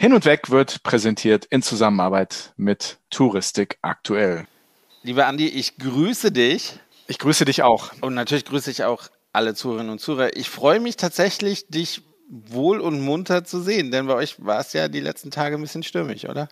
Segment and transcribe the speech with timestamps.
[0.00, 4.46] Hin und Weg wird präsentiert in Zusammenarbeit mit Touristik aktuell.
[5.02, 6.80] Lieber Andi, ich grüße dich.
[7.06, 7.92] Ich grüße dich auch.
[8.00, 10.34] Und natürlich grüße ich auch alle Zuhörerinnen und Zuhörer.
[10.38, 12.00] Ich freue mich tatsächlich, dich
[12.30, 15.60] wohl und munter zu sehen, denn bei euch war es ja die letzten Tage ein
[15.60, 16.48] bisschen stürmisch, oder?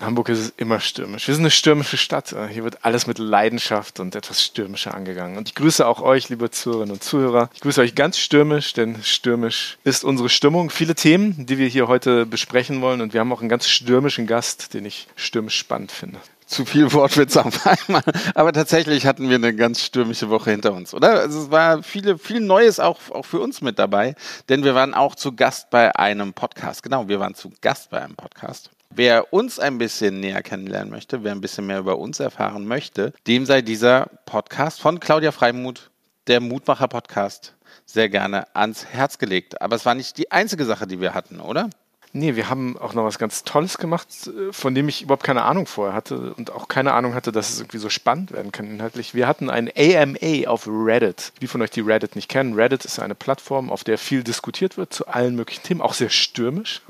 [0.00, 1.26] In Hamburg ist es immer stürmisch.
[1.26, 2.34] Wir sind eine stürmische Stadt.
[2.50, 5.36] Hier wird alles mit Leidenschaft und etwas stürmischer angegangen.
[5.36, 7.50] Und ich grüße auch euch, liebe Zuhörerinnen und Zuhörer.
[7.54, 10.70] Ich grüße euch ganz stürmisch, denn stürmisch ist unsere Stimmung.
[10.70, 13.00] Viele Themen, die wir hier heute besprechen wollen.
[13.00, 16.18] Und wir haben auch einen ganz stürmischen Gast, den ich stürmisch spannend finde
[16.48, 18.02] zu viel Wortwitz auf einmal.
[18.34, 21.20] Aber tatsächlich hatten wir eine ganz stürmische Woche hinter uns, oder?
[21.20, 24.14] Also es war viele, viel Neues auch, auch für uns mit dabei,
[24.48, 26.82] denn wir waren auch zu Gast bei einem Podcast.
[26.82, 28.70] Genau, wir waren zu Gast bei einem Podcast.
[28.94, 33.12] Wer uns ein bisschen näher kennenlernen möchte, wer ein bisschen mehr über uns erfahren möchte,
[33.26, 35.90] dem sei dieser Podcast von Claudia Freimuth,
[36.26, 39.60] der Mutmacher-Podcast, sehr gerne ans Herz gelegt.
[39.60, 41.70] Aber es war nicht die einzige Sache, die wir hatten, oder?
[42.12, 45.42] Nee, wir haben auch noch was ganz Tolles gemacht, äh, von dem ich überhaupt keine
[45.42, 48.66] Ahnung vorher hatte und auch keine Ahnung hatte, dass es irgendwie so spannend werden kann
[48.66, 49.14] inhaltlich.
[49.14, 51.32] Wir hatten ein AMA auf Reddit.
[51.40, 54.76] Die von euch, die Reddit nicht kennen, Reddit ist eine Plattform, auf der viel diskutiert
[54.76, 56.80] wird zu allen möglichen Themen, auch sehr stürmisch.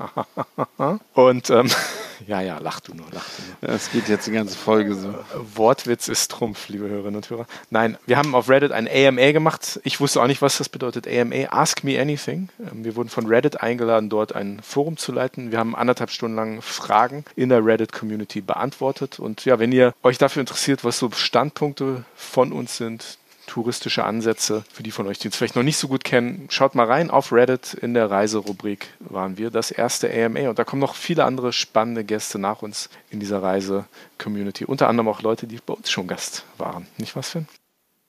[1.13, 1.69] und ähm,
[2.27, 3.75] ja, ja, lach du nur, lach du nur.
[3.75, 5.13] Es geht jetzt die ganze Folge so.
[5.55, 7.45] Wortwitz ist Trumpf, liebe Hörerinnen und Hörer.
[7.69, 9.79] Nein, wir haben auf Reddit ein AMA gemacht.
[9.83, 11.07] Ich wusste auch nicht, was das bedeutet.
[11.07, 12.49] AMA, Ask Me Anything.
[12.59, 15.51] Ähm, wir wurden von Reddit eingeladen, dort ein Forum zu leiten.
[15.51, 19.19] Wir haben anderthalb Stunden lang Fragen in der Reddit-Community beantwortet.
[19.19, 23.17] Und ja, wenn ihr euch dafür interessiert, was so Standpunkte von uns sind,
[23.49, 26.75] touristische Ansätze, für die von euch, die es vielleicht noch nicht so gut kennen, schaut
[26.75, 27.09] mal rein.
[27.09, 31.25] Auf Reddit in der Reiserubrik waren wir das erste AMA und da kommen noch viele
[31.25, 34.65] andere spannende Gäste nach uns in dieser Reise-Community.
[34.65, 36.85] Unter anderem auch Leute, die bei uns schon Gast waren.
[36.97, 37.47] Nicht was, Finn?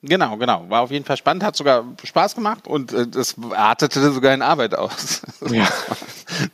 [0.03, 0.67] Genau, genau.
[0.67, 4.41] War auf jeden Fall spannend, hat sogar Spaß gemacht und äh, das artete sogar in
[4.41, 5.21] Arbeit aus.
[5.51, 5.67] Ja.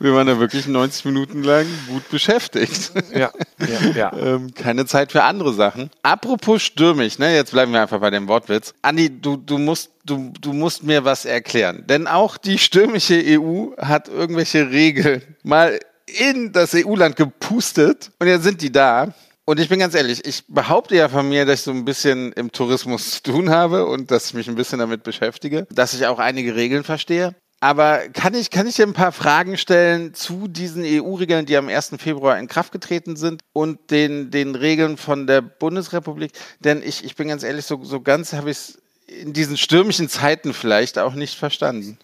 [0.00, 2.90] Wir waren da wirklich 90 Minuten lang gut beschäftigt.
[3.12, 4.12] Ja, ja, ja.
[4.16, 5.90] ähm, keine Zeit für andere Sachen.
[6.02, 8.74] Apropos stürmisch, ne, jetzt bleiben wir einfach bei dem Wortwitz.
[8.82, 11.84] Andi, du, du musst Du, du musst mir was erklären.
[11.86, 18.44] Denn auch die stürmische EU hat irgendwelche Regeln mal in das EU-Land gepustet und jetzt
[18.44, 19.12] sind die da.
[19.48, 22.32] Und ich bin ganz ehrlich, ich behaupte ja von mir, dass ich so ein bisschen
[22.34, 26.06] im Tourismus zu tun habe und dass ich mich ein bisschen damit beschäftige, dass ich
[26.06, 27.34] auch einige Regeln verstehe.
[27.58, 31.70] Aber kann ich, kann ich dir ein paar Fragen stellen zu diesen EU-Regeln, die am
[31.70, 31.94] 1.
[31.96, 36.32] Februar in Kraft getreten sind und den, den Regeln von der Bundesrepublik?
[36.60, 40.10] Denn ich, ich bin ganz ehrlich, so, so ganz habe ich es in diesen stürmischen
[40.10, 41.96] Zeiten vielleicht auch nicht verstanden.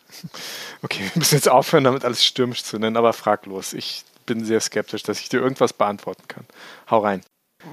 [0.81, 3.75] Okay, wir müssen jetzt aufhören, damit alles stürmisch zu nennen, aber fraglos.
[3.75, 6.47] Ich bin sehr skeptisch, dass ich dir irgendwas beantworten kann.
[6.89, 7.21] Hau rein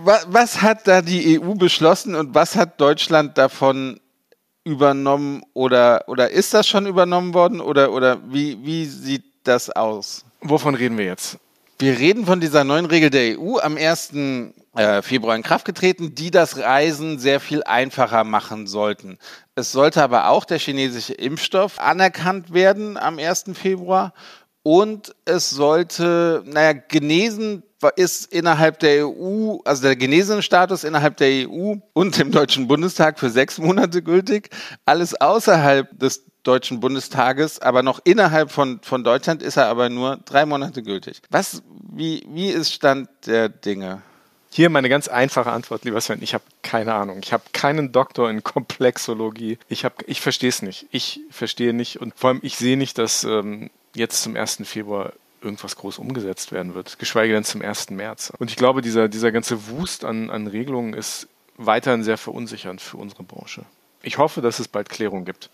[0.03, 3.99] was hat da die EU beschlossen und was hat Deutschland davon
[4.63, 10.23] übernommen oder, oder ist das schon übernommen worden oder, oder wie, wie sieht das aus?
[10.41, 11.37] Wovon reden wir jetzt?
[11.79, 14.13] Wir reden von dieser neuen Regel der EU am 1.
[14.73, 19.17] Äh, Februar in Kraft getreten, die das Reisen sehr viel einfacher machen sollten.
[19.55, 23.45] Es sollte aber auch der chinesische Impfstoff anerkannt werden am 1.
[23.53, 24.13] Februar
[24.63, 27.63] und es sollte, naja, genesen
[27.95, 33.19] ist innerhalb der EU, also der genesene Status innerhalb der EU und dem Deutschen Bundestag
[33.19, 34.49] für sechs Monate gültig.
[34.85, 40.17] Alles außerhalb des Deutschen Bundestages, aber noch innerhalb von, von Deutschland ist er aber nur
[40.25, 41.21] drei Monate gültig.
[41.29, 44.01] Was, wie, wie ist Stand der Dinge?
[44.53, 46.21] Hier meine ganz einfache Antwort, lieber Sven.
[46.21, 47.19] Ich habe keine Ahnung.
[47.23, 49.57] Ich habe keinen Doktor in Komplexologie.
[49.69, 50.87] Ich, ich verstehe es nicht.
[50.91, 54.61] Ich verstehe nicht und vor allem ich sehe nicht, dass ähm, jetzt zum 1.
[54.63, 57.89] Februar irgendwas groß umgesetzt werden wird, geschweige denn zum 1.
[57.91, 58.31] März.
[58.37, 62.97] Und ich glaube, dieser, dieser ganze Wust an, an Regelungen ist weiterhin sehr verunsichernd für
[62.97, 63.65] unsere Branche.
[64.03, 65.49] Ich hoffe, dass es bald Klärung gibt.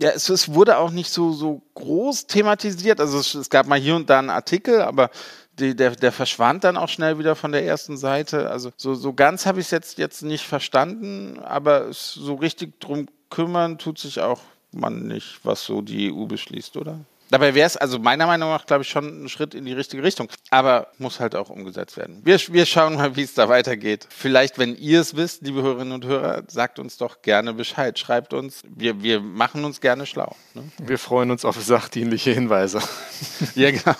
[0.00, 3.00] Ja, es, es wurde auch nicht so, so groß thematisiert.
[3.00, 5.10] Also es, es gab mal hier und da einen Artikel, aber
[5.58, 8.50] die, der, der verschwand dann auch schnell wieder von der ersten Seite.
[8.50, 13.06] Also so, so ganz habe ich es jetzt, jetzt nicht verstanden, aber so richtig drum
[13.30, 14.40] kümmern tut sich auch
[14.72, 16.98] man nicht, was so die EU beschließt, oder?
[17.30, 20.02] Dabei wäre es also meiner Meinung nach, glaube ich, schon ein Schritt in die richtige
[20.02, 20.28] Richtung.
[20.50, 22.20] Aber muss halt auch umgesetzt werden.
[22.24, 24.06] Wir, wir schauen mal, wie es da weitergeht.
[24.10, 27.98] Vielleicht, wenn ihr es wisst, liebe Hörerinnen und Hörer, sagt uns doch gerne Bescheid.
[27.98, 28.60] Schreibt uns.
[28.68, 30.36] Wir, wir machen uns gerne schlau.
[30.54, 30.64] Ne?
[30.78, 32.80] Wir freuen uns auf sachdienliche Hinweise.
[33.54, 33.96] ja, genau.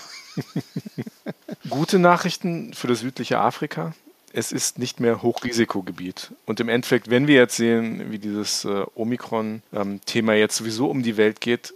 [1.70, 3.94] Gute Nachrichten für das südliche Afrika
[4.36, 6.32] es ist nicht mehr Hochrisikogebiet.
[6.44, 11.04] Und im Endeffekt, wenn wir jetzt sehen, wie dieses äh, Omikron-Thema ähm, jetzt sowieso um
[11.04, 11.72] die Welt geht,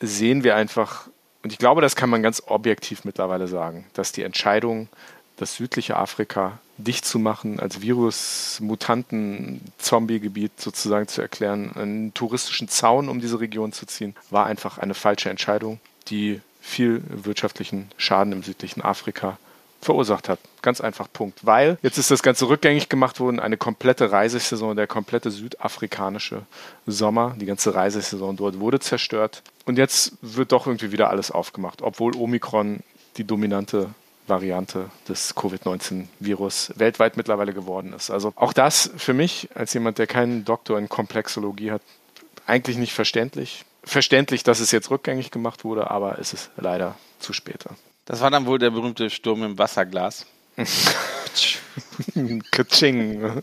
[0.00, 1.08] sehen wir einfach,
[1.42, 4.88] und ich glaube, das kann man ganz objektiv mittlerweile sagen, dass die Entscheidung,
[5.36, 13.20] das südliche Afrika dicht zu machen, als Virus-Mutanten-Zombie-Gebiet sozusagen zu erklären, einen touristischen Zaun um
[13.20, 15.78] diese Region zu ziehen, war einfach eine falsche Entscheidung,
[16.08, 19.38] die viel wirtschaftlichen Schaden im südlichen Afrika
[19.80, 20.38] verursacht hat.
[20.62, 21.44] Ganz einfach Punkt.
[21.46, 26.42] Weil jetzt ist das Ganze rückgängig gemacht worden, eine komplette Reisesaison, der komplette südafrikanische
[26.86, 29.42] Sommer, die ganze Reisesaison dort wurde zerstört.
[29.66, 32.80] Und jetzt wird doch irgendwie wieder alles aufgemacht, obwohl Omikron
[33.16, 33.90] die dominante
[34.26, 38.10] Variante des Covid-19-Virus weltweit mittlerweile geworden ist.
[38.10, 41.82] Also auch das für mich, als jemand, der keinen Doktor in Komplexologie hat,
[42.46, 43.64] eigentlich nicht verständlich.
[43.84, 47.64] Verständlich, dass es jetzt rückgängig gemacht wurde, aber es ist leider zu spät.
[48.08, 50.24] Das war dann wohl der berühmte Sturm im Wasserglas.
[52.50, 53.42] Katsching.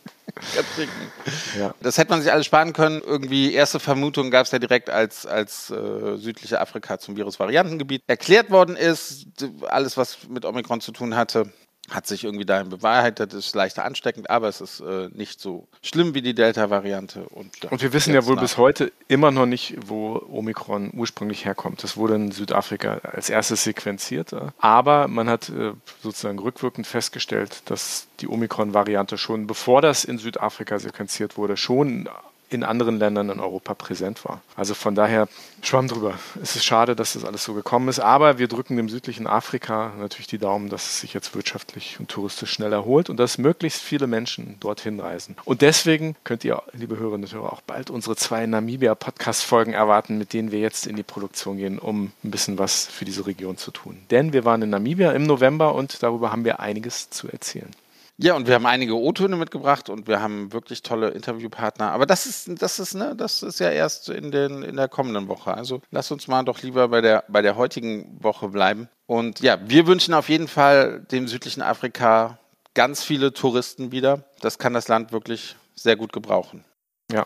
[1.57, 1.75] Ja.
[1.81, 3.00] Das hätte man sich alles sparen können.
[3.06, 8.50] Irgendwie erste Vermutung gab es ja direkt, als, als äh, südliche Afrika zum Virusvariantengebiet erklärt
[8.50, 9.27] worden ist.
[9.67, 11.53] Alles, was mit Omikron zu tun hatte,
[11.89, 16.13] hat sich irgendwie dahin bewahrheitet, ist leichter ansteckend, aber es ist äh, nicht so schlimm
[16.13, 17.23] wie die Delta-Variante.
[17.29, 18.41] Und, und, wir wissen ja wohl nach.
[18.41, 21.83] bis heute immer noch nicht, wo Omikron ursprünglich herkommt.
[21.83, 28.07] Das wurde in Südafrika als erstes sequenziert, aber man hat äh, sozusagen rückwirkend festgestellt, dass
[28.19, 32.09] die Omikron-Variante schon, bevor das in Südafrika sequenziert wurde, schon
[32.50, 34.42] in anderen Ländern in Europa präsent war.
[34.56, 35.27] Also von daher
[35.62, 36.13] schwamm drüber.
[36.42, 39.94] Es ist schade, dass das alles so gekommen ist, aber wir drücken dem südlichen Afrika
[40.00, 43.81] natürlich die Daumen, dass es sich jetzt wirtschaftlich und touristisch schnell erholt und dass möglichst
[43.81, 45.36] viele Menschen dorthin reisen.
[45.45, 50.33] Und deswegen könnt ihr, liebe Hörerinnen und Hörer, auch bald unsere zwei Namibia-Podcast-Folgen erwarten, mit
[50.33, 53.71] denen wir jetzt in die Produktion gehen, um ein bisschen was für diese Region zu
[53.71, 53.98] tun.
[54.12, 57.71] Denn wir waren in Namibia im November und darüber haben wir einiges zu erzählen.
[58.17, 61.91] Ja, und wir haben einige O-Töne mitgebracht und wir haben wirklich tolle Interviewpartner.
[61.91, 65.27] Aber das ist, das ist, ne, das ist ja erst in, den, in der kommenden
[65.27, 65.53] Woche.
[65.53, 68.88] Also lass uns mal doch lieber bei der, bei der heutigen Woche bleiben.
[69.06, 72.39] Und ja, wir wünschen auf jeden Fall dem südlichen Afrika
[72.73, 74.23] ganz viele Touristen wieder.
[74.39, 76.63] Das kann das Land wirklich sehr gut gebrauchen.
[77.12, 77.25] Ja,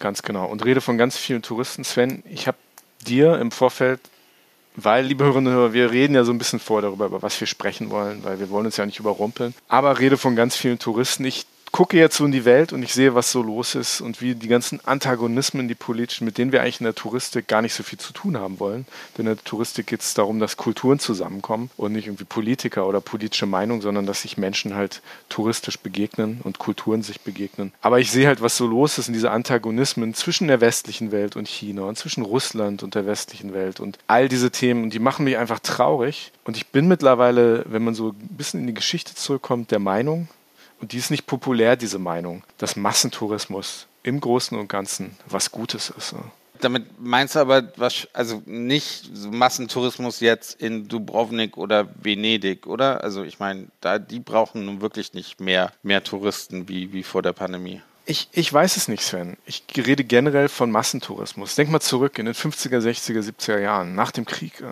[0.00, 0.46] ganz genau.
[0.46, 1.84] Und rede von ganz vielen Touristen.
[1.84, 2.58] Sven, ich habe
[3.06, 4.00] dir im Vorfeld
[4.76, 7.38] weil, liebe Hörerinnen und Hörer, wir reden ja so ein bisschen vor darüber, über was
[7.40, 9.54] wir sprechen wollen, weil wir wollen uns ja nicht überrumpeln.
[9.68, 11.24] Aber rede von ganz vielen Touristen.
[11.24, 14.20] Ich gucke jetzt so in die Welt und ich sehe, was so los ist und
[14.20, 17.74] wie die ganzen Antagonismen, die politischen, mit denen wir eigentlich in der Touristik gar nicht
[17.74, 18.86] so viel zu tun haben wollen.
[19.18, 23.00] Denn in der Touristik geht es darum, dass Kulturen zusammenkommen und nicht irgendwie Politiker oder
[23.00, 27.72] politische Meinung, sondern dass sich Menschen halt touristisch begegnen und Kulturen sich begegnen.
[27.82, 31.34] Aber ich sehe halt, was so los ist in diese Antagonismen zwischen der westlichen Welt
[31.34, 35.00] und China und zwischen Russland und der westlichen Welt und all diese Themen und die
[35.00, 36.30] machen mich einfach traurig.
[36.44, 40.28] Und ich bin mittlerweile, wenn man so ein bisschen in die Geschichte zurückkommt, der Meinung,
[40.80, 45.92] und die ist nicht populär, diese Meinung, dass Massentourismus im Großen und Ganzen was Gutes
[45.96, 46.14] ist.
[46.60, 53.02] Damit meinst du aber was, also nicht Massentourismus jetzt in Dubrovnik oder Venedig, oder?
[53.02, 57.22] Also ich meine, da die brauchen nun wirklich nicht mehr, mehr Touristen wie, wie vor
[57.22, 57.82] der Pandemie.
[58.06, 59.36] Ich, ich weiß es nicht, Sven.
[59.46, 61.54] Ich rede generell von Massentourismus.
[61.54, 64.62] Denk mal zurück in den 50er, 60er, 70er Jahren, nach dem Krieg.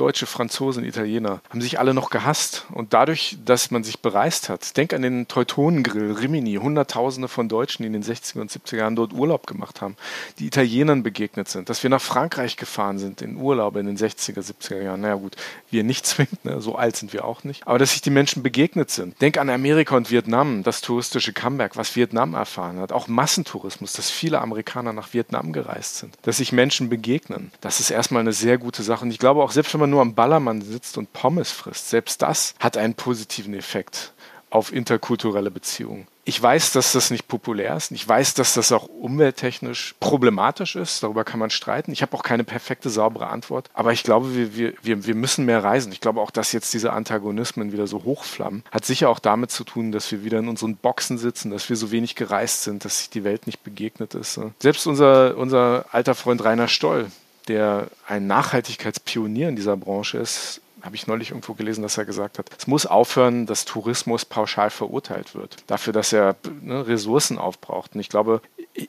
[0.00, 2.64] Deutsche, Franzosen, Italiener haben sich alle noch gehasst.
[2.72, 7.82] Und dadurch, dass man sich bereist hat, denk an den Teutonengrill, Rimini, Hunderttausende von Deutschen,
[7.82, 9.96] die in den 60er und 70er Jahren dort Urlaub gemacht haben,
[10.38, 14.40] die Italienern begegnet sind, dass wir nach Frankreich gefahren sind in Urlaub in den 60er,
[14.40, 15.02] 70er Jahren.
[15.02, 15.36] Naja gut,
[15.70, 16.62] wir nicht zwingend, ne?
[16.62, 17.66] so alt sind wir auch nicht.
[17.66, 19.20] Aber dass sich die Menschen begegnet sind.
[19.20, 22.92] Denk an Amerika und Vietnam, das touristische Comeback, was Vietnam erfahren hat.
[22.92, 26.16] Auch Massentourismus, dass viele Amerikaner nach Vietnam gereist sind.
[26.22, 27.52] Dass sich Menschen begegnen.
[27.60, 29.04] Das ist erstmal eine sehr gute Sache.
[29.04, 32.22] Und ich glaube auch, selbst wenn man nur am Ballermann sitzt und Pommes frisst, selbst
[32.22, 34.12] das hat einen positiven Effekt
[34.50, 36.06] auf interkulturelle Beziehungen.
[36.24, 37.90] Ich weiß, dass das nicht populär ist.
[37.92, 41.02] Ich weiß, dass das auch umwelttechnisch problematisch ist.
[41.02, 41.92] Darüber kann man streiten.
[41.92, 43.70] Ich habe auch keine perfekte, saubere Antwort.
[43.72, 45.90] Aber ich glaube, wir, wir, wir müssen mehr reisen.
[45.92, 49.64] Ich glaube auch, dass jetzt diese Antagonismen wieder so hochflammen, hat sicher auch damit zu
[49.64, 52.98] tun, dass wir wieder in unseren Boxen sitzen, dass wir so wenig gereist sind, dass
[52.98, 54.38] sich die Welt nicht begegnet ist.
[54.60, 57.10] Selbst unser, unser alter Freund Rainer Stoll,
[57.50, 62.38] der ein Nachhaltigkeitspionier in dieser Branche ist, habe ich neulich irgendwo gelesen, dass er gesagt
[62.38, 65.56] hat, es muss aufhören, dass Tourismus pauschal verurteilt wird.
[65.66, 67.94] Dafür, dass er ne, Ressourcen aufbraucht.
[67.94, 68.40] Und ich glaube,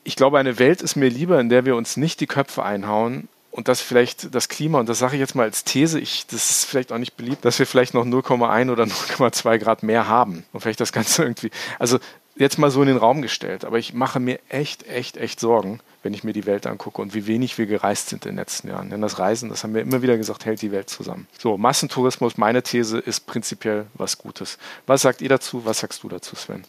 [0.03, 3.27] ich glaube, eine Welt ist mir lieber, in der wir uns nicht die Köpfe einhauen,
[3.51, 6.49] und dass vielleicht das Klima, und das sage ich jetzt mal als These, ich, das
[6.49, 10.45] ist vielleicht auch nicht beliebt, dass wir vielleicht noch 0,1 oder 0,2 Grad mehr haben.
[10.53, 11.99] Und vielleicht das Ganze irgendwie, also
[12.37, 15.81] jetzt mal so in den Raum gestellt, aber ich mache mir echt, echt, echt Sorgen,
[16.03, 18.70] wenn ich mir die Welt angucke und wie wenig wir gereist sind in den letzten
[18.70, 18.89] Jahren.
[18.89, 21.27] Denn das Reisen, das haben wir immer wieder gesagt, hält die Welt zusammen.
[21.38, 24.58] So, Massentourismus, meine These, ist prinzipiell was Gutes.
[24.88, 25.65] Was sagt ihr dazu?
[25.65, 26.63] Was sagst du dazu, Sven?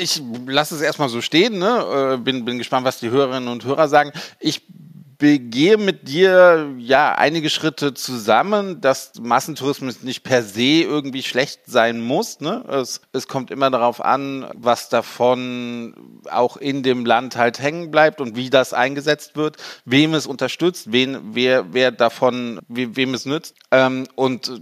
[0.00, 2.14] Ich lasse es erstmal so stehen, ne?
[2.14, 4.12] Äh, bin, bin gespannt, was die Hörerinnen und Hörer sagen.
[4.40, 4.62] Ich
[5.18, 12.00] begehe mit dir ja einige Schritte zusammen, dass Massentourismus nicht per se irgendwie schlecht sein
[12.00, 12.40] muss.
[12.40, 12.64] Ne?
[12.68, 18.20] Es, es kommt immer darauf an, was davon auch in dem Land halt hängen bleibt
[18.20, 23.56] und wie das eingesetzt wird, wem es unterstützt, wen, wer, wer davon, wem es nützt.
[23.72, 24.52] Ähm, und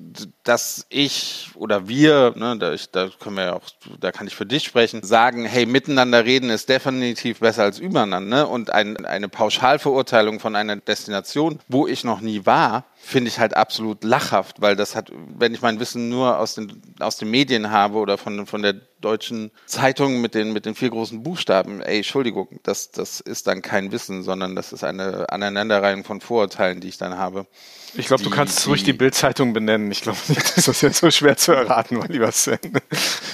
[0.43, 3.69] dass ich oder wir, ne, da, ich, da können wir ja auch,
[4.01, 8.37] da kann ich für dich sprechen, sagen, hey, miteinander reden ist definitiv besser als übereinander.
[8.37, 8.47] Ne?
[8.47, 13.57] Und ein, eine Pauschalverurteilung von einer Destination, wo ich noch nie war, finde ich halt
[13.57, 17.71] absolut lachhaft, weil das hat, wenn ich mein Wissen nur aus den, aus den Medien
[17.71, 21.99] habe oder von, von der deutschen Zeitung mit den, mit den vier großen Buchstaben, ey,
[21.99, 26.89] Entschuldigung, das, das ist dann kein Wissen, sondern das ist eine Aneinanderreihung von Vorurteilen, die
[26.89, 27.47] ich dann habe.
[27.95, 29.91] Ich glaube, du kannst die, ruhig die Bildzeitung benennen.
[29.91, 32.59] Ich glaube nicht, dass das jetzt so schwer zu erraten, mein lieber Sven.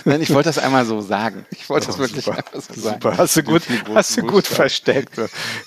[0.04, 1.46] Nein, ich wollte das einmal so sagen.
[1.50, 3.00] Ich wollte oh, das wirklich super, einfach so sagen.
[3.00, 3.62] Super, hast du gut,
[3.94, 5.18] hast du gut versteckt.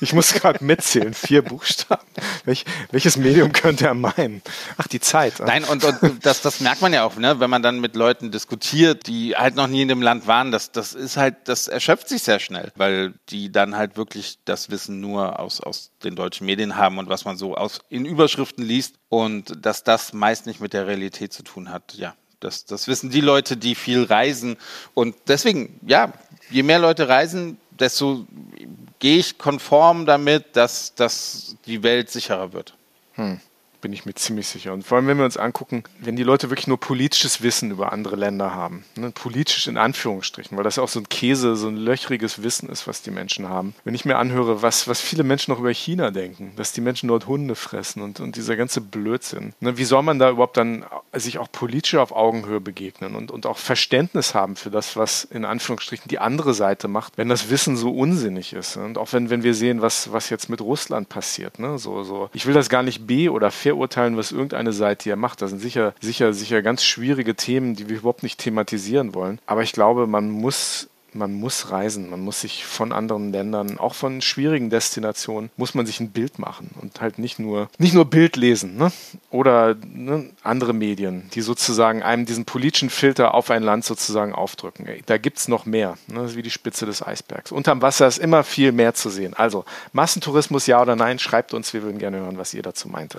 [0.02, 1.14] Ich muss gerade mitzählen.
[1.14, 2.06] Vier Buchstaben.
[2.46, 4.42] Welch, welches Medium könnte er meinen?
[4.78, 5.40] Ach, die Zeit.
[5.40, 7.40] Nein, und, und das, das merkt man ja auch, ne?
[7.40, 10.52] wenn man dann mit Leuten diskutiert, die halt noch nie in dem Land waren.
[10.52, 14.70] Das, das ist halt, das erschöpft sich sehr schnell, weil die dann halt wirklich das
[14.70, 18.64] Wissen nur aus, aus den deutschen Medien haben und was man so aus, in Überschriften
[18.64, 21.94] liest und dass das meist nicht mit der Realität zu tun hat.
[21.96, 24.58] Ja, das, das wissen die Leute, die viel reisen
[24.94, 26.14] und deswegen, ja,
[26.50, 28.25] je mehr Leute reisen, desto
[29.00, 32.74] gehe ich konform damit, dass, dass die Welt sicherer wird.
[33.14, 33.40] Hm
[33.86, 34.74] bin ich mir ziemlich sicher.
[34.74, 37.92] Und vor allem, wenn wir uns angucken, wenn die Leute wirklich nur politisches Wissen über
[37.92, 41.68] andere Länder haben, ne, politisch in Anführungsstrichen, weil das ja auch so ein Käse, so
[41.68, 43.75] ein löchriges Wissen ist, was die Menschen haben.
[43.84, 47.10] Wenn ich mir anhöre, was, was viele Menschen noch über China denken, dass die Menschen
[47.10, 49.54] dort Hunde fressen und, und dieser ganze Blödsinn.
[49.60, 53.46] Ne, wie soll man da überhaupt dann sich auch politisch auf Augenhöhe begegnen und, und
[53.46, 57.77] auch Verständnis haben für das, was in Anführungsstrichen die andere Seite macht, wenn das Wissen
[57.77, 58.77] so unsinnig ist.
[58.77, 61.60] Und auch wenn, wenn wir sehen, was, was jetzt mit Russland passiert.
[61.60, 61.77] Ne?
[61.77, 62.32] So, so.
[62.34, 65.41] Ich will das gar nicht B oder fair verurteilen, was irgendeine Seite hier macht.
[65.41, 69.39] Das sind sicher, sicher, sicher ganz schwierige Themen, die wir überhaupt nicht thematisieren wollen.
[69.46, 73.96] Aber ich glaube, man muss man muss reisen, man muss sich von anderen Ländern, auch
[73.96, 78.05] von schwierigen Destinationen, muss man sich ein Bild machen und halt nicht nur, nicht nur
[78.05, 78.91] Bild lesen ne?
[79.29, 84.88] oder ne, andere Medien, die sozusagen einem diesen politischen Filter auf ein Land sozusagen aufdrücken.
[85.05, 86.22] Da gibt es noch mehr, ne?
[86.22, 87.51] das ist wie die Spitze des Eisbergs.
[87.51, 89.34] Unterm Wasser ist immer viel mehr zu sehen.
[89.34, 93.15] Also Massentourismus, ja oder nein, schreibt uns, wir würden gerne hören, was ihr dazu meint.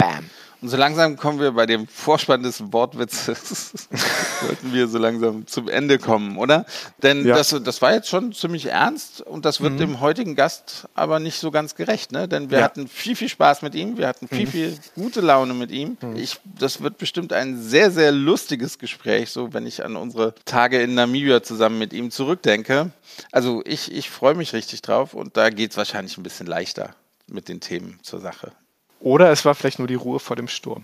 [0.00, 0.30] Bam.
[0.62, 3.88] Und so langsam kommen wir bei dem Vorspann des Wortwitzes,
[4.42, 6.66] sollten wir so langsam zum Ende kommen, oder?
[7.02, 7.34] Denn ja.
[7.34, 9.78] das, das war jetzt schon ziemlich ernst und das wird mhm.
[9.78, 12.28] dem heutigen Gast aber nicht so ganz gerecht, ne?
[12.28, 12.64] Denn wir ja.
[12.64, 14.50] hatten viel, viel Spaß mit ihm, wir hatten viel, mhm.
[14.50, 15.96] viel gute Laune mit ihm.
[15.98, 16.16] Mhm.
[16.16, 20.82] Ich, das wird bestimmt ein sehr, sehr lustiges Gespräch, so wenn ich an unsere Tage
[20.82, 22.90] in Namibia zusammen mit ihm zurückdenke.
[23.32, 26.94] Also ich, ich freue mich richtig drauf und da geht es wahrscheinlich ein bisschen leichter
[27.28, 28.52] mit den Themen zur Sache.
[29.00, 30.82] Oder es war vielleicht nur die Ruhe vor dem Sturm.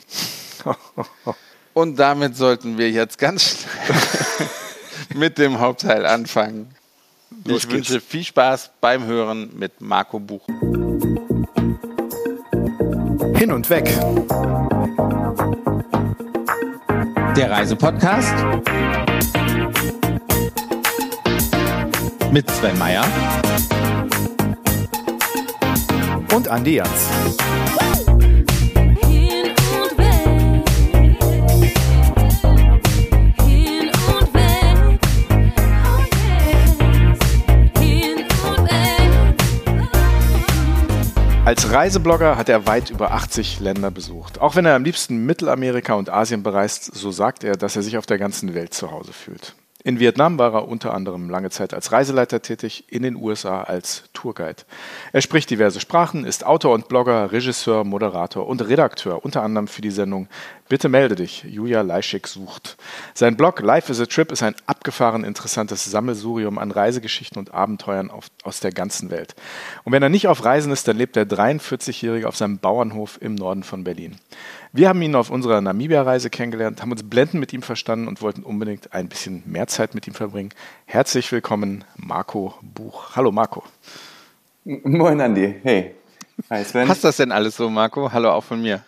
[1.75, 4.49] Und damit sollten wir jetzt ganz schnell
[5.15, 6.75] mit dem Hauptteil anfangen.
[7.45, 7.91] Los ich geht's.
[7.91, 10.47] wünsche viel Spaß beim Hören mit Marco Buch.
[13.37, 13.85] Hin und weg.
[17.37, 18.35] Der Reisepodcast
[22.33, 23.05] mit Sven Meyer
[26.37, 26.91] und Andi Jans.
[41.47, 44.41] Als Reiseblogger hat er weit über 80 Länder besucht.
[44.41, 47.97] Auch wenn er am liebsten Mittelamerika und Asien bereist, so sagt er, dass er sich
[47.97, 49.55] auf der ganzen Welt zu Hause fühlt.
[49.87, 54.03] In Vietnam war er unter anderem lange Zeit als Reiseleiter tätig, in den USA als
[54.13, 54.65] Tourguide.
[55.13, 59.83] Er spricht diverse Sprachen, ist Autor und Blogger, Regisseur, Moderator und Redakteur, unter anderem für
[59.83, 60.27] die Sendung
[60.69, 62.77] Bitte melde dich, Julia Leischik sucht.
[63.15, 68.11] Sein Blog Life is a Trip ist ein abgefahren interessantes Sammelsurium an Reisegeschichten und Abenteuern
[68.11, 69.37] auf, aus der ganzen Welt.
[69.85, 73.37] Und wenn er nicht auf Reisen ist, dann lebt der 43-Jährige auf seinem Bauernhof im
[73.37, 74.17] Norden von Berlin.
[74.73, 78.43] Wir haben ihn auf unserer Namibia-Reise kennengelernt, haben uns blendend mit ihm verstanden und wollten
[78.43, 80.51] unbedingt ein bisschen mehr Zeit mit ihm verbringen.
[80.85, 83.17] Herzlich willkommen, Marco Buch.
[83.17, 83.63] Hallo Marco.
[84.65, 85.95] Moin Andi, hey.
[86.51, 86.89] Hi Sven.
[86.89, 88.13] Passt das denn alles so, Marco?
[88.13, 88.83] Hallo auch von mir.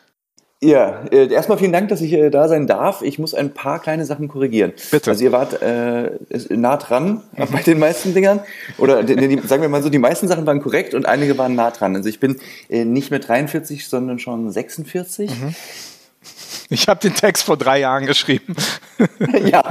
[0.61, 3.03] Ja, äh, erstmal vielen Dank, dass ich äh, da sein darf.
[3.03, 4.73] Ich muss ein paar kleine Sachen korrigieren.
[4.91, 5.11] Bitte.
[5.11, 6.11] Also ihr wart äh,
[6.51, 7.23] nah dran
[7.53, 8.41] bei den meisten Dingern.
[8.77, 11.71] Oder die, sagen wir mal so, die meisten Sachen waren korrekt und einige waren nah
[11.71, 11.95] dran.
[11.95, 15.31] Also ich bin äh, nicht mehr 43, sondern schon 46.
[15.31, 15.55] Mhm.
[16.71, 18.55] Ich habe den Text vor drei Jahren geschrieben.
[19.51, 19.63] ja,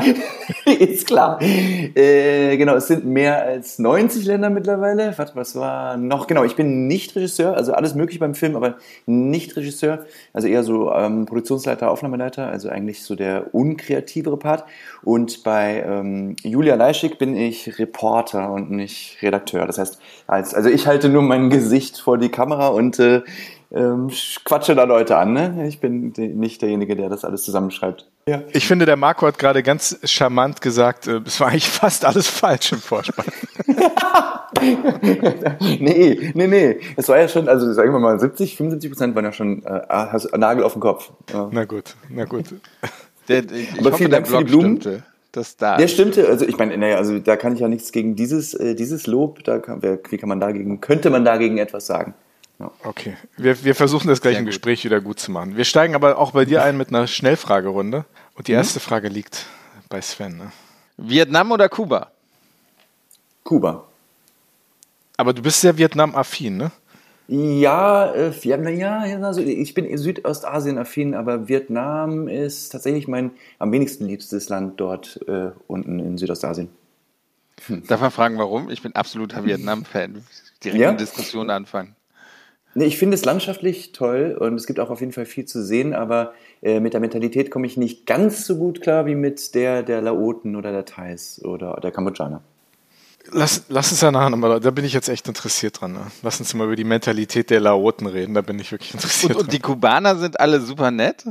[0.65, 1.39] ist klar.
[1.41, 5.15] Äh, genau, es sind mehr als 90 Länder mittlerweile.
[5.15, 6.25] Warte, was war noch?
[6.25, 10.05] Genau, ich bin nicht Regisseur, also alles möglich beim Film, aber nicht Regisseur.
[10.33, 14.65] Also eher so ähm, Produktionsleiter, Aufnahmeleiter, also eigentlich so der unkreativere Part.
[15.03, 19.67] Und bei ähm, Julia Leischig bin ich Reporter und nicht Redakteur.
[19.67, 23.21] Das heißt, als, also ich halte nur mein Gesicht vor die Kamera und äh,
[23.71, 24.09] ähm,
[24.45, 25.33] quatsche da Leute an.
[25.33, 25.67] Ne?
[25.67, 28.07] Ich bin nicht derjenige, der das alles zusammenschreibt.
[28.27, 28.41] Ja.
[28.51, 32.27] Ich finde, der Marco hat gerade ganz charmant gesagt, äh, es war eigentlich fast alles
[32.27, 33.25] falsch im Vorspann.
[35.79, 36.79] nee, nee, nee.
[36.95, 40.37] Es war ja schon, also sagen wir mal, 70, 75 Prozent waren ja schon äh,
[40.37, 41.11] Nagel auf den Kopf.
[41.31, 41.49] Ja.
[41.51, 42.45] Na gut, na gut.
[43.27, 43.43] Der,
[43.79, 44.81] Aber vielen Dank für die Blumen.
[44.81, 45.03] Stimmte.
[45.33, 48.15] Das da der stimmte, also ich meine, naja, also da kann ich ja nichts gegen
[48.15, 52.15] dieses, äh, dieses Lob, da kann, wie kann man dagegen, könnte man dagegen etwas sagen?
[52.59, 52.71] Ja.
[52.83, 55.57] Okay, wir, wir versuchen das gleich Sehr im Gespräch wieder gut zu machen.
[55.57, 58.05] Wir steigen aber auch bei dir ein mit einer Schnellfragerunde.
[58.35, 58.59] Und die mhm.
[58.59, 59.45] erste Frage liegt
[59.89, 60.37] bei Sven.
[60.37, 60.51] Ne?
[60.97, 62.11] Vietnam oder Kuba?
[63.43, 63.85] Kuba.
[65.17, 66.71] Aber du bist sehr Vietnam-affin, ne?
[67.27, 74.47] Ja, äh, ja, also ich bin Südostasien-affin, aber Vietnam ist tatsächlich mein am wenigsten liebstes
[74.47, 76.69] Land dort äh, unten in Südostasien.
[77.65, 77.85] Hm.
[77.85, 78.69] Darf man fragen, warum?
[78.69, 80.23] Ich bin absoluter Vietnam-Fan.
[80.63, 80.89] Direkt ja?
[80.89, 81.96] eine Diskussion anfangen.
[82.77, 85.65] Nee, ich finde es landschaftlich toll und es gibt auch auf jeden Fall viel zu
[85.65, 89.55] sehen, aber äh, mit der Mentalität komme ich nicht ganz so gut klar wie mit
[89.55, 92.43] der der Laoten oder der Thais oder der Kambodschaner.
[93.31, 95.93] Lass, lass uns ja nachher nochmal, da bin ich jetzt echt interessiert dran.
[95.93, 96.01] Ne?
[96.21, 99.33] Lass uns mal über die Mentalität der Laoten reden, da bin ich wirklich interessiert.
[99.33, 101.25] Und, und die Kubaner sind alle super nett?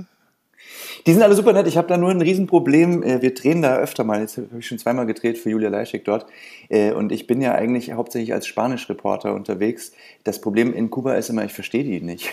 [1.07, 1.69] Die sind alle super nett.
[1.69, 3.05] Ich habe da nur ein Riesenproblem.
[3.05, 4.21] Äh, wir drehen da öfter mal.
[4.21, 6.27] Jetzt habe ich schon zweimal gedreht für Julia Leischig dort.
[6.69, 9.93] Äh, und ich bin ja eigentlich hauptsächlich als Spanisch-Reporter unterwegs.
[10.25, 12.33] Das Problem in Kuba ist immer, ich verstehe die nicht.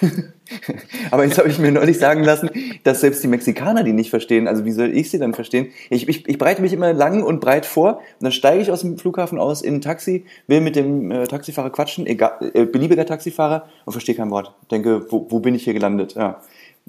[1.12, 2.50] Aber jetzt habe ich mir neulich sagen lassen,
[2.84, 4.48] dass selbst die Mexikaner die nicht verstehen.
[4.48, 5.68] Also wie soll ich sie dann verstehen?
[5.92, 7.98] Ich, ich, ich breite mich immer lang und breit vor.
[7.98, 11.28] Und dann steige ich aus dem Flughafen aus in ein Taxi, will mit dem äh,
[11.28, 14.56] Taxifahrer quatschen, egal, äh, beliebiger Taxifahrer und verstehe kein Wort.
[14.72, 16.16] Denke, wo, wo bin ich hier gelandet?
[16.16, 16.42] Ja.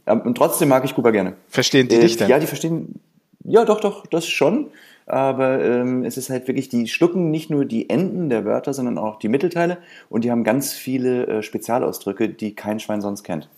[0.07, 1.35] Ähm, und trotzdem mag ich Kuba gerne.
[1.49, 2.29] Verstehen die äh, dich denn?
[2.29, 3.01] Ja, die verstehen,
[3.45, 4.71] ja, doch, doch, das schon.
[5.07, 8.97] Aber ähm, es ist halt wirklich, die schlucken nicht nur die Enden der Wörter, sondern
[8.97, 13.51] auch die Mittelteile und die haben ganz viele äh, Spezialausdrücke, die kein Schwein sonst kennt.